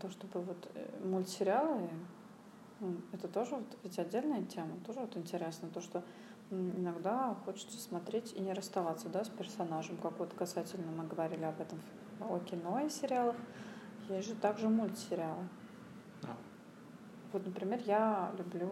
то, 0.01 0.11
чтобы 0.11 0.40
вот 0.40 0.70
э, 0.74 0.98
мультсериалы, 1.05 1.90
это 3.12 3.29
тоже 3.29 3.57
вот 3.57 3.79
ведь 3.83 3.98
отдельная 3.98 4.44
тема, 4.44 4.77
тоже 4.87 5.01
вот 5.01 5.16
интересно, 5.16 5.68
то, 5.68 5.81
что 5.81 6.03
иногда 6.51 7.37
хочется 7.44 7.79
смотреть 7.79 8.33
и 8.33 8.40
не 8.40 8.55
расставаться, 8.55 9.09
да, 9.09 9.24
с 9.24 9.29
персонажем, 9.29 9.98
как 9.98 10.18
вот 10.18 10.33
касательно 10.33 10.90
мы 10.90 11.07
говорили 11.07 11.44
об 11.44 11.61
этом 11.61 11.81
о 12.20 12.38
кино 12.38 12.81
и 12.81 12.88
сериалах, 12.88 13.37
есть 14.09 14.29
же 14.29 14.35
также 14.35 14.68
мультсериалы. 14.68 15.48
Да. 16.22 16.37
Вот, 17.33 17.44
например, 17.44 17.81
я 17.85 18.33
люблю 18.38 18.70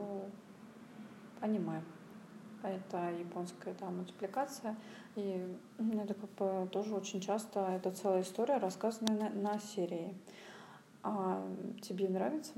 аниме. 1.41 1.83
Это 2.67 3.13
японская 3.13 3.75
да, 3.79 3.91
мультипликация. 3.91 4.77
И 5.15 5.57
это 5.79 6.15
как 6.15 6.31
бы 6.31 6.69
тоже 6.71 6.95
очень 6.95 7.21
часто 7.21 7.61
это 7.61 7.93
целая 7.93 8.23
история, 8.23 8.59
рассказанная 8.59 9.31
на, 9.31 9.53
на 9.53 9.59
серии. 9.59 10.15
А 11.03 11.47
тебе 11.81 12.09
нравится? 12.09 12.53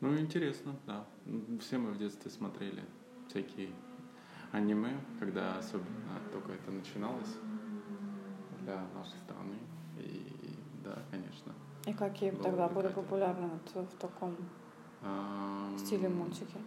Ну, 0.00 0.18
интересно, 0.18 0.74
да. 0.86 1.04
Все 1.60 1.78
мы 1.78 1.92
в 1.92 1.98
детстве 1.98 2.30
смотрели 2.30 2.82
всякие 3.28 3.70
аниме, 4.50 5.00
когда 5.20 5.58
особенно 5.58 6.20
только 6.32 6.52
это 6.52 6.72
начиналось 6.72 7.36
для 8.60 8.84
нашей 8.94 9.18
страны. 9.18 9.56
И 9.98 10.26
да, 10.84 10.98
конечно. 11.10 11.52
И 11.86 11.92
какие 11.92 12.30
тогда 12.32 12.68
были 12.68 12.88
популярны 12.88 13.48
вот 13.74 13.86
в 13.92 13.96
таком 13.96 14.36
стиле 15.78 16.08
мультики? 16.08 16.58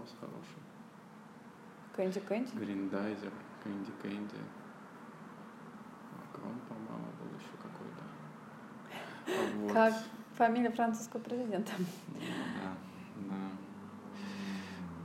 Вопрос 0.00 0.16
хороший. 0.18 0.62
Кэнди 1.94 2.20
Кэнди? 2.20 2.50
Гриндайзер, 2.56 3.32
Кэнди 3.62 3.92
Кэнди. 4.00 4.40
Макрон, 6.16 6.58
по-моему, 6.68 7.08
был 7.20 7.28
еще 7.36 7.54
какой-то. 7.60 8.02
Вот. 9.58 9.72
Как 9.72 9.94
фамилия 10.36 10.70
французского 10.70 11.20
президента. 11.20 11.72
Да, 12.62 12.74
да. 13.28 13.50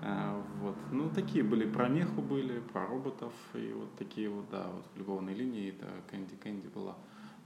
А, 0.01 0.43
вот. 0.61 0.77
Ну, 0.91 1.09
такие 1.09 1.43
были, 1.43 1.69
про 1.69 1.89
меху 1.89 2.21
были, 2.21 2.59
про 2.59 2.85
роботов, 2.85 3.33
и 3.53 3.73
вот 3.73 3.93
такие 3.97 4.29
вот, 4.29 4.49
да, 4.49 4.67
вот 4.67 4.85
в 4.93 4.97
любовной 4.97 5.33
линии 5.33 5.71
это 5.71 5.87
Кэнди 6.09 6.35
Кэнди 6.37 6.67
была. 6.67 6.95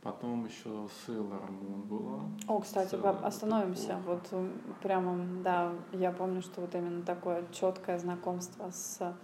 Потом 0.02 0.46
еще 0.46 0.70
Sailor 0.70 1.50
Moon 1.50 1.84
была. 1.84 2.22
О, 2.48 2.60
кстати, 2.60 2.96
Sailor 2.96 3.22
остановимся. 3.24 3.98
Вот 4.06 4.30
прямо, 4.82 5.18
да, 5.44 5.74
я 5.92 6.12
помню, 6.12 6.42
что 6.42 6.62
вот 6.62 6.74
именно 6.74 7.04
такое 7.04 7.44
четкое 7.52 8.00
знакомство 8.00 8.72
с 8.72 9.16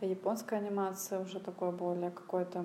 японской 0.00 0.58
анимацией, 0.58 1.22
уже 1.22 1.40
такое 1.40 1.72
более 1.72 2.10
какое-то 2.10 2.64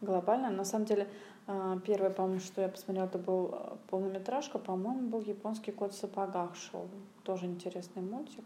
глобальное. 0.00 0.50
На 0.50 0.64
самом 0.64 0.86
деле, 0.86 1.08
а, 1.46 1.78
первое, 1.80 2.10
по-моему, 2.10 2.40
что 2.40 2.62
я 2.62 2.68
посмотрела, 2.68 3.06
это 3.06 3.18
был 3.18 3.50
а, 3.52 3.78
полнометражка, 3.88 4.58
по-моему, 4.58 5.08
был 5.08 5.20
японский 5.20 5.72
кот 5.72 5.92
в 5.92 5.98
сапогах 5.98 6.54
шел. 6.54 6.88
Тоже 7.24 7.46
интересный 7.46 8.02
мультик. 8.02 8.44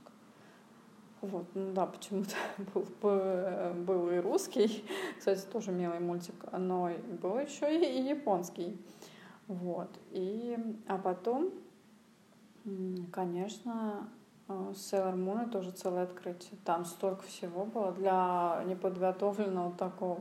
Вот, 1.24 1.46
ну 1.54 1.72
да, 1.72 1.86
почему-то 1.86 2.34
был, 2.74 2.84
был 3.74 4.10
и 4.10 4.18
русский, 4.18 4.84
кстати, 5.18 5.40
тоже 5.50 5.72
милый 5.72 5.98
мультик, 5.98 6.34
но 6.52 6.90
был 7.22 7.38
еще 7.38 7.74
и, 7.74 7.98
и 7.98 8.08
японский. 8.08 8.78
Вот. 9.46 9.88
И, 10.10 10.58
а 10.86 10.98
потом, 10.98 11.50
конечно, 13.10 14.10
э, 14.48 14.72
Sailor 14.74 15.14
Moon 15.14 15.50
тоже 15.50 15.70
целое 15.70 16.02
открытие. 16.02 16.58
Там 16.62 16.84
столько 16.84 17.22
всего 17.22 17.64
было 17.64 17.92
для 17.92 18.62
неподготовленного 18.66 19.72
такого, 19.72 20.20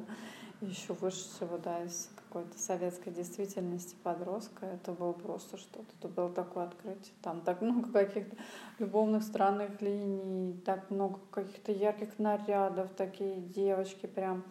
еще 0.68 0.94
вышедшего, 0.94 1.58
да, 1.58 1.84
из 1.84 2.10
какой-то 2.16 2.58
советской 2.58 3.12
действительности 3.12 3.96
подростка, 4.04 4.66
это 4.66 4.92
было 4.92 5.14
просто 5.14 5.58
что-то. 5.58 5.86
Это 6.00 6.08
было 6.08 6.30
такое 6.30 6.66
открытие. 6.66 7.14
Там 7.22 7.42
так 7.42 7.62
много 7.62 7.92
каких-то 7.92 8.36
любовных 8.80 9.24
странных 9.24 9.82
линий, 9.82 10.54
так 10.66 10.90
много 10.90 11.20
каких-то 11.32 11.72
ярких 11.72 12.18
нарядов, 12.20 12.90
такие 12.96 13.42
девочки 13.42 14.06
прям. 14.06 14.44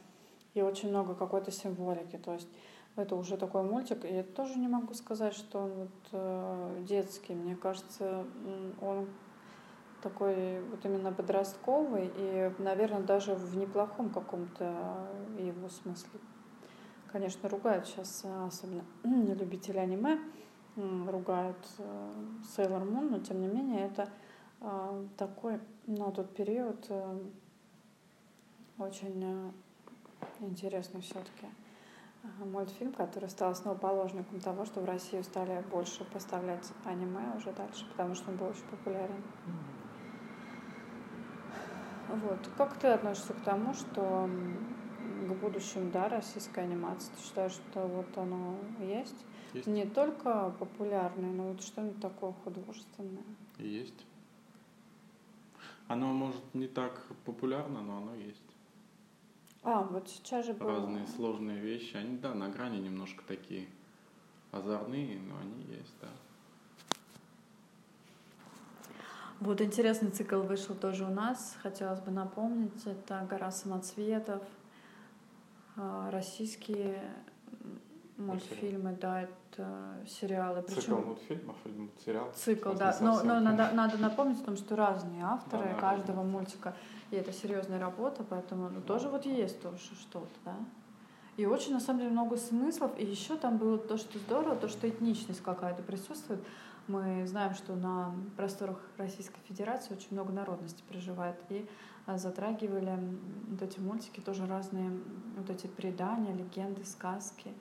И 0.55 0.62
очень 0.62 0.90
много 0.90 1.14
какой-то 1.14 1.51
символики. 1.51 2.18
То 2.18 2.35
есть 2.35 2.48
это 2.96 3.16
уже 3.16 3.37
такой 3.37 3.62
мультик. 3.62 4.05
И 4.05 4.14
я 4.14 4.22
тоже 4.22 4.59
не 4.59 4.68
могу 4.68 4.94
сказать, 4.94 5.35
что 5.35 5.61
он 5.61 5.72
вот 5.72 6.09
э, 6.12 6.85
детский. 6.87 7.35
Мне 7.35 7.57
кажется, 7.57 8.25
он 8.81 9.09
такой 10.03 10.61
вот 10.62 10.85
именно 10.85 11.12
подростковый 11.12 12.11
и, 12.17 12.51
наверное, 12.59 13.03
даже 13.03 13.35
в 13.35 13.57
неплохом 13.57 14.11
каком-то 14.11 15.09
его 15.38 15.69
смысле 15.69 16.21
конечно, 17.12 17.49
ругают 17.49 17.87
сейчас, 17.87 18.23
э, 18.25 18.47
особенно 18.47 18.85
любители 19.35 19.79
аниме, 19.79 20.19
ругают 20.77 21.69
э, 21.79 22.12
Sailor 22.57 22.83
Moon, 22.83 23.11
но 23.11 23.19
тем 23.21 23.41
не 23.41 23.47
менее 23.47 23.87
это 23.87 24.09
э, 24.61 25.07
такой 25.19 25.61
на 25.87 26.11
тот 26.11 26.35
период 26.35 26.91
очень 28.79 29.53
интересный 30.41 31.03
все-таки 31.03 31.47
мультфильм, 32.38 32.93
который 32.93 33.29
стал 33.29 33.51
основоположником 33.51 34.41
того, 34.41 34.65
что 34.65 34.81
в 34.81 34.85
Россию 34.85 35.25
стали 35.25 35.62
больше 35.71 36.05
поставлять 36.05 36.73
аниме 36.85 37.35
уже 37.37 37.53
дальше, 37.53 37.87
потому 37.91 38.15
что 38.15 38.31
он 38.31 38.37
был 38.37 38.47
очень 38.47 38.65
популярен. 38.71 39.23
Вот. 42.12 42.38
Как 42.59 42.79
ты 42.79 42.88
относишься 42.88 43.33
к 43.33 43.40
тому, 43.40 43.72
что 43.72 44.29
к 45.27 45.33
будущему, 45.40 45.90
да, 45.90 46.09
российской 46.09 46.64
анимации? 46.64 47.11
Ты 47.16 47.22
считаешь, 47.22 47.53
что 47.53 47.87
вот 47.87 48.16
оно 48.18 48.57
есть? 48.81 49.25
Есть. 49.55 49.66
Не 49.66 49.87
только 49.87 50.55
популярное, 50.59 51.31
но 51.31 51.48
вот 51.48 51.62
что-нибудь 51.62 52.01
такое 52.01 52.33
художественное. 52.44 53.25
Есть. 53.59 54.07
Оно, 55.88 56.12
может, 56.12 56.42
не 56.55 56.68
так 56.68 57.03
популярно, 57.25 57.83
но 57.83 57.98
оно 57.98 58.14
есть. 58.14 58.42
А, 59.62 59.83
вот 59.83 60.09
сейчас 60.09 60.46
же 60.46 60.55
было... 60.55 60.72
Разные 60.72 61.07
сложные 61.07 61.61
вещи. 61.61 61.96
Они, 61.96 62.16
да, 62.18 62.35
на 62.35 62.48
грани 62.48 62.79
немножко 62.79 63.25
такие 63.27 63.68
озорные, 64.51 65.18
но 65.20 65.38
они 65.38 65.62
есть, 65.64 65.94
да. 66.01 66.09
Вот 69.43 69.61
интересный 69.61 70.11
цикл 70.11 70.41
вышел 70.43 70.77
тоже 70.77 71.05
у 71.05 71.11
нас. 71.11 71.57
Хотелось 71.65 71.99
бы 71.99 72.13
напомнить. 72.13 72.87
Это 72.87 73.27
«Гора 73.29 73.51
самоцветов», 73.51 74.41
а, 75.75 76.13
российские 76.13 77.03
мультфильмы, 78.17 78.97
да, 79.01 79.23
это 79.23 79.97
сериалы. 80.07 80.63
Причем, 80.63 80.81
Цикл 80.83 80.97
мультфильмов 81.09 81.57
или 81.65 81.91
сериал? 82.05 82.31
Цикл, 82.37 82.73
да. 82.75 82.97
Но, 83.01 83.25
но 83.25 83.41
надо, 83.41 83.73
надо 83.75 83.99
напомнить 83.99 84.41
о 84.43 84.45
том, 84.45 84.57
что 84.57 84.77
разные 84.77 85.25
авторы 85.25 85.65
да, 85.65 85.75
каждого 85.75 86.23
да. 86.23 86.29
мультика. 86.29 86.77
И 87.11 87.17
это 87.17 87.33
серьезная 87.33 87.81
работа, 87.81 88.23
поэтому 88.23 88.69
ну, 88.69 88.81
тоже 88.81 89.09
вот 89.09 89.27
есть 89.27 89.61
тоже 89.61 89.79
что-то, 89.79 90.39
да. 90.45 90.55
И 91.37 91.47
очень, 91.47 91.73
на 91.73 91.81
самом 91.81 91.99
деле, 91.99 92.13
много 92.13 92.37
смыслов. 92.37 92.93
И 92.97 93.05
еще 93.05 93.37
там 93.37 93.59
было 93.59 93.77
то, 93.77 93.97
что 93.97 94.21
здорово, 94.21 94.55
то, 94.55 94.69
что 94.69 94.89
этничность 94.89 95.43
какая-то 95.43 95.83
присутствует. 95.83 96.39
Мы 96.88 97.27
знаем, 97.27 97.55
что 97.55 97.77
на 97.77 98.14
просторах 98.37 98.79
Российской 98.97 99.40
Федерации 99.49 99.95
очень 99.95 100.09
много 100.11 100.33
народностей 100.33 100.85
проживает. 100.88 101.37
И 101.49 101.68
а, 102.07 102.18
затрагивали 102.18 102.99
вот 103.49 103.62
эти 103.62 103.79
мультики 103.79 104.21
тоже 104.21 104.47
разные 104.47 104.90
вот 105.37 105.49
эти 105.49 105.68
предания, 105.68 106.35
легенды, 106.35 106.85
сказки 106.85 107.53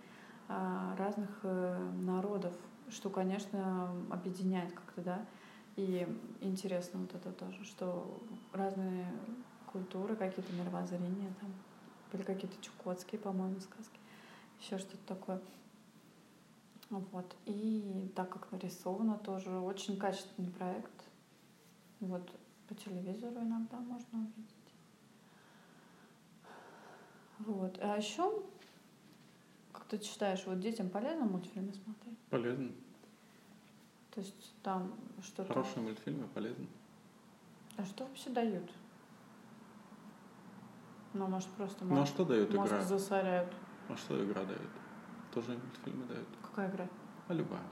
а, 0.47 0.95
разных 0.97 1.29
э, 1.43 1.91
народов, 2.01 2.53
что, 2.89 3.09
конечно, 3.09 3.91
объединяет 4.09 4.73
как-то, 4.73 5.01
да. 5.01 5.25
И 5.75 6.07
интересно 6.41 6.99
вот 7.01 7.13
это 7.13 7.31
тоже, 7.31 7.63
что 7.63 8.21
разные 8.51 9.05
культуры, 9.71 10.15
какие-то 10.15 10.51
мировоззрения 10.53 11.33
там, 11.39 11.51
были 12.11 12.23
какие-то 12.23 12.61
чукотские, 12.61 13.21
по-моему, 13.21 13.59
сказки, 13.61 13.99
еще 14.59 14.77
что-то 14.77 15.05
такое. 15.07 15.39
Вот. 16.91 17.35
И 17.45 18.11
так 18.15 18.29
как 18.29 18.51
нарисовано 18.51 19.17
тоже, 19.17 19.49
очень 19.49 19.97
качественный 19.97 20.51
проект. 20.51 20.91
Вот 22.01 22.29
по 22.67 22.75
телевизору 22.75 23.41
иногда 23.41 23.79
можно 23.79 24.19
увидеть. 24.19 24.55
Вот. 27.39 27.77
А 27.81 27.95
еще, 27.95 28.43
как 29.71 29.85
ты 29.85 30.01
считаешь, 30.01 30.45
вот 30.45 30.59
детям 30.59 30.89
полезно 30.89 31.25
мультфильмы 31.25 31.73
смотреть? 31.73 32.17
Полезно. 32.29 32.71
То 34.11 34.19
есть 34.19 34.53
там 34.61 34.93
что-то... 35.23 35.53
Хорошие 35.53 35.83
мультфильмы 35.83 36.27
полезны. 36.27 36.67
А 37.77 37.85
что 37.85 38.05
вообще 38.05 38.29
дают? 38.31 38.69
Ну, 41.13 41.27
может, 41.27 41.49
просто 41.51 41.85
мозг, 41.85 41.95
ну, 41.95 42.01
а 42.01 42.05
что 42.05 42.25
дает 42.25 42.53
мозг 42.53 42.73
игра? 42.73 42.81
засоряют. 42.83 43.53
А 43.87 43.95
что 43.95 44.23
игра 44.23 44.43
дает? 44.43 44.69
Тоже 45.33 45.57
мультфильмы 45.57 46.05
дают. 46.05 46.27
Какая 46.51 46.69
игра? 46.69 46.87
А 47.29 47.33
любая. 47.33 47.63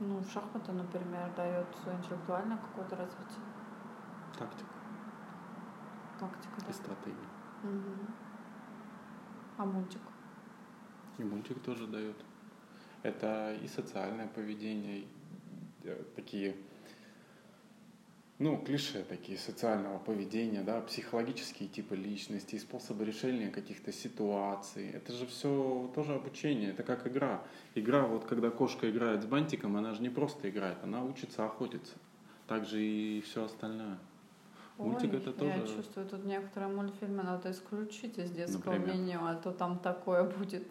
Ну, 0.00 0.18
в 0.18 0.28
шахматы, 0.28 0.72
например, 0.72 1.32
дает 1.36 1.68
интеллектуальное 1.86 2.56
какое-то 2.58 2.96
развитие. 2.96 3.44
Тактика. 4.36 4.70
Тактика, 6.18 6.60
да. 6.60 6.66
И 6.68 6.72
стратегия. 6.72 7.28
Угу. 7.62 8.12
А 9.58 9.64
мультик? 9.64 10.00
И 11.18 11.22
мультик 11.22 11.62
тоже 11.62 11.86
дает. 11.86 12.16
Это 13.04 13.54
и 13.54 13.68
социальное 13.68 14.26
поведение, 14.26 14.98
и 14.98 15.08
э, 15.84 16.02
такие 16.16 16.56
ну, 18.38 18.56
клише 18.58 19.04
такие 19.04 19.38
социального 19.38 19.98
поведения, 19.98 20.62
да, 20.62 20.80
психологические 20.80 21.68
типы 21.68 21.94
личности, 21.94 22.58
способы 22.58 23.04
решения 23.04 23.50
каких-то 23.50 23.92
ситуаций. 23.92 24.90
Это 24.90 25.12
же 25.12 25.26
все 25.26 25.90
тоже 25.94 26.14
обучение, 26.14 26.70
это 26.70 26.82
как 26.82 27.06
игра. 27.06 27.42
Игра, 27.74 28.06
вот 28.06 28.24
когда 28.24 28.50
кошка 28.50 28.90
играет 28.90 29.22
с 29.22 29.26
бантиком, 29.26 29.76
она 29.76 29.94
же 29.94 30.02
не 30.02 30.08
просто 30.08 30.50
играет, 30.50 30.78
она 30.82 31.04
учится 31.04 31.44
охотиться. 31.44 31.94
Так 32.48 32.66
же 32.66 32.82
и 32.82 33.20
все 33.20 33.44
остальное. 33.44 33.98
Ой, 34.78 34.88
Мультик 34.88 35.14
это 35.14 35.32
тоже... 35.32 35.52
Я 35.52 35.66
чувствую, 35.66 36.08
тут 36.08 36.24
некоторые 36.24 36.72
мультфильмы 36.72 37.22
надо 37.22 37.50
исключить 37.50 38.18
из 38.18 38.30
детского 38.30 38.72
Например? 38.72 38.96
меню, 38.96 39.24
а 39.24 39.34
то 39.34 39.52
там 39.52 39.78
такое 39.78 40.24
будет. 40.24 40.66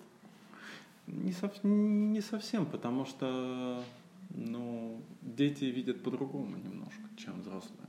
Не, 1.07 1.31
сов... 1.31 1.51
не 1.63 2.21
совсем, 2.21 2.65
потому 2.65 3.05
что 3.05 3.81
ну, 4.33 5.01
дети 5.21 5.65
видят 5.65 6.03
по-другому 6.03 6.57
немножко, 6.57 7.03
чем 7.17 7.41
взрослые. 7.41 7.87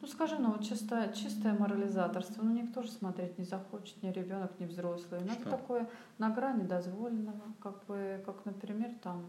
Ну, 0.00 0.06
скажи, 0.08 0.36
ну, 0.38 0.52
вот 0.52 0.62
чисто, 0.62 1.12
чистое 1.14 1.58
морализаторство, 1.58 2.42
ну, 2.42 2.52
никто 2.52 2.82
же 2.82 2.90
смотреть 2.90 3.38
не 3.38 3.44
захочет, 3.44 4.02
ни 4.02 4.10
ребенок, 4.10 4.52
ни 4.60 4.66
взрослый. 4.66 5.20
Ну, 5.20 5.32
это 5.32 5.50
такое 5.50 5.88
на 6.18 6.30
грани 6.30 6.64
дозволенного, 6.64 7.40
как 7.60 7.84
бы, 7.86 8.22
как, 8.26 8.44
например, 8.44 8.90
там, 9.02 9.24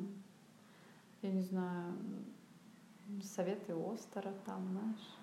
я 1.22 1.32
не 1.32 1.42
знаю, 1.42 1.94
советы 3.24 3.74
Остера, 3.74 4.34
там, 4.46 4.68
знаешь, 4.72 5.18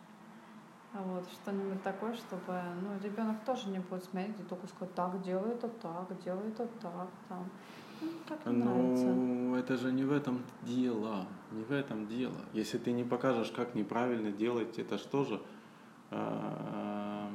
вот, 0.95 1.29
что-нибудь 1.31 1.83
такое, 1.83 2.15
чтобы, 2.15 2.63
ну, 2.83 2.99
ребенок 3.03 3.45
тоже 3.45 3.69
не 3.69 3.81
будет 3.81 4.05
смотреть, 4.05 4.49
только 4.49 4.67
сказать, 4.67 4.95
так, 4.95 5.23
делай 5.23 5.53
это 5.53 5.69
так, 5.69 6.23
делай 6.25 6.49
это 6.49 6.67
так, 6.81 7.11
там. 7.29 7.51
Ну, 8.47 9.15
ну, 9.15 9.57
это 9.57 9.77
же 9.77 9.93
не 9.93 10.05
в 10.05 10.13
этом 10.13 10.43
дело. 10.63 11.27
Не 11.53 11.65
в 11.65 11.73
этом 11.73 12.07
дело. 12.07 12.37
Если 12.53 12.79
ты 12.79 12.93
не 12.93 13.05
покажешь, 13.05 13.51
как 13.51 13.75
неправильно 13.75 14.33
делать, 14.33 14.79
это 14.79 14.99
что 14.99 15.25
же? 15.25 15.41
А, 16.11 17.31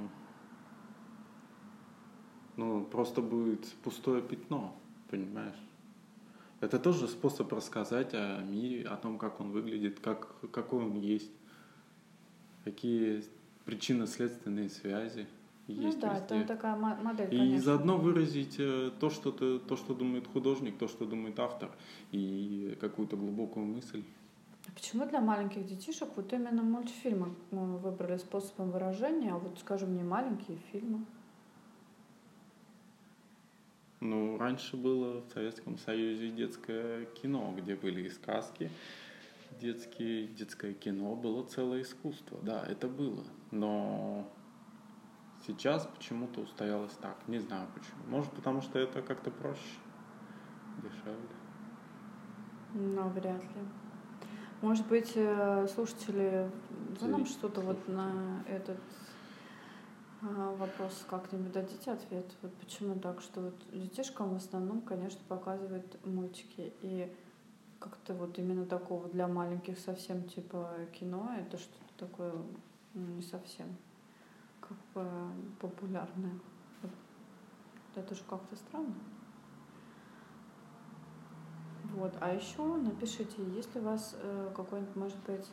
ну, 2.58 2.84
просто 2.86 3.22
будет 3.22 3.66
пустое 3.84 4.22
пятно, 4.22 4.76
понимаешь? 5.10 5.60
Это 6.62 6.78
тоже 6.78 7.08
способ 7.08 7.52
рассказать 7.54 8.14
о 8.14 8.42
мире, 8.42 8.84
о 8.84 8.98
том, 8.98 9.18
как 9.18 9.40
он 9.40 9.52
выглядит, 9.52 10.00
как, 10.02 10.36
какой 10.52 10.84
он 10.84 10.96
есть, 10.96 11.32
какие 12.66 13.24
причинно-следственные 13.66 14.70
связи 14.70 15.28
ну 15.76 15.82
есть 15.84 16.00
да, 16.00 16.14
везде. 16.14 16.36
это 16.38 16.48
такая 16.48 16.76
модель, 16.76 17.34
И 17.34 17.38
конечно. 17.38 17.62
заодно 17.62 17.98
выразить 17.98 18.56
э, 18.60 18.92
то 19.00 19.10
что, 19.10 19.32
ты, 19.32 19.60
то, 19.60 19.76
что 19.76 19.94
думает 19.94 20.28
художник, 20.28 20.78
то, 20.78 20.88
что 20.88 21.06
думает 21.06 21.40
автор, 21.40 21.72
и 22.12 22.78
какую-то 22.82 23.18
глубокую 23.18 23.66
мысль. 23.66 24.04
А 24.68 24.72
почему 24.72 25.08
для 25.08 25.20
маленьких 25.22 25.66
детишек 25.66 26.10
вот 26.16 26.32
именно 26.34 26.62
мультфильмы 26.62 27.34
мы 27.52 27.78
выбрали 27.78 28.18
способом 28.18 28.72
выражения, 28.72 29.32
а 29.32 29.38
вот, 29.38 29.58
скажем, 29.60 29.96
не 29.96 30.04
маленькие 30.04 30.58
фильмы? 30.72 31.06
Ну, 34.02 34.38
раньше 34.38 34.78
было 34.78 35.22
в 35.22 35.34
Советском 35.34 35.78
Союзе 35.78 36.30
детское 36.30 37.06
кино, 37.22 37.54
где 37.58 37.76
были 37.76 38.04
и 38.08 38.10
сказки, 38.10 38.70
детские, 39.60 40.28
детское 40.28 40.74
кино 40.74 41.16
было 41.16 41.44
целое 41.44 41.82
искусство. 41.82 42.40
Да, 42.44 42.64
это 42.66 42.88
было. 42.88 43.24
Но 43.52 44.26
Сейчас 45.50 45.90
почему-то 45.98 46.42
устоялось 46.42 46.92
так. 47.02 47.18
Не 47.28 47.40
знаю 47.40 47.68
почему. 47.74 47.98
Может, 48.08 48.32
потому 48.34 48.62
что 48.62 48.78
это 48.78 49.02
как-то 49.02 49.32
проще, 49.32 49.80
дешевле. 50.78 51.28
Ну, 52.76 53.10
вряд 53.10 53.42
ли. 53.42 53.62
Может 54.62 54.86
быть, 54.86 55.14
э, 55.16 55.68
слушатели, 55.74 56.52
вы 57.02 57.08
нам 57.08 57.26
что-то 57.26 57.62
вот 57.62 57.88
на 57.88 58.44
этот 58.48 58.78
а, 60.22 60.56
вопрос 60.56 61.04
как-нибудь 61.10 61.52
дадите 61.52 61.94
ответ? 61.94 62.28
Вот 62.44 62.54
почему 62.58 63.00
так, 63.00 63.20
что 63.20 63.42
вот 63.42 63.56
детишкам 63.74 64.36
в 64.36 64.36
основном, 64.36 64.82
конечно, 64.82 65.22
показывают 65.28 66.06
мультики. 66.06 66.74
И 66.84 67.12
как-то 67.80 68.14
вот 68.14 68.38
именно 68.38 68.68
такого 68.68 69.10
для 69.10 69.28
маленьких 69.28 69.80
совсем 69.80 70.26
типа 70.26 70.76
кино, 70.94 71.32
это 71.40 71.58
что-то 71.58 72.06
такое 72.06 72.34
не 72.94 73.24
совсем 73.24 73.76
как 74.70 74.78
бы 74.94 75.32
популярная. 75.60 76.40
Это 77.96 78.14
же 78.14 78.24
как-то 78.30 78.56
странно. 78.56 78.94
Вот. 81.96 82.16
А 82.22 82.32
еще 82.32 82.64
напишите, 82.78 83.44
есть 83.52 83.74
ли 83.74 83.82
у 83.82 83.86
вас 83.86 84.16
э, 84.22 84.54
какой-нибудь, 84.56 84.96
может 84.96 85.18
быть, 85.26 85.50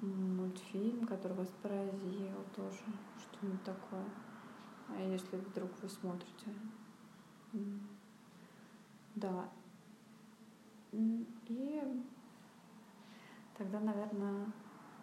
мультфильм, 0.00 1.06
который 1.06 1.36
вас 1.36 1.48
поразил 1.62 2.44
тоже, 2.56 2.78
что-нибудь 3.18 3.62
такое. 3.62 4.04
А 4.88 5.00
если 5.00 5.36
вдруг 5.36 5.70
вы 5.82 5.88
смотрите. 5.88 6.54
Да. 9.14 9.48
И 10.92 11.26
тогда, 13.56 13.80
наверное, 13.80 14.46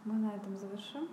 мы 0.03 0.15
на 0.15 0.35
этом 0.35 0.57
завершим 0.57 1.07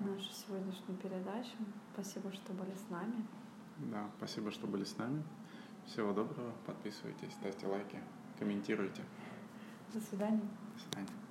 нашу 0.00 0.32
сегодняшнюю 0.32 0.98
передачу. 0.98 1.56
Спасибо, 1.94 2.32
что 2.32 2.52
были 2.52 2.74
с 2.74 2.90
нами. 2.90 3.26
Да, 3.78 4.08
спасибо, 4.18 4.50
что 4.50 4.66
были 4.66 4.84
с 4.84 4.96
нами. 4.98 5.22
Всего 5.86 6.12
доброго. 6.12 6.52
Подписывайтесь, 6.66 7.32
ставьте 7.32 7.66
лайки, 7.66 7.98
комментируйте. 8.38 9.02
До 9.92 10.00
свидания. 10.00 10.48
До 10.74 10.82
свидания. 10.82 11.27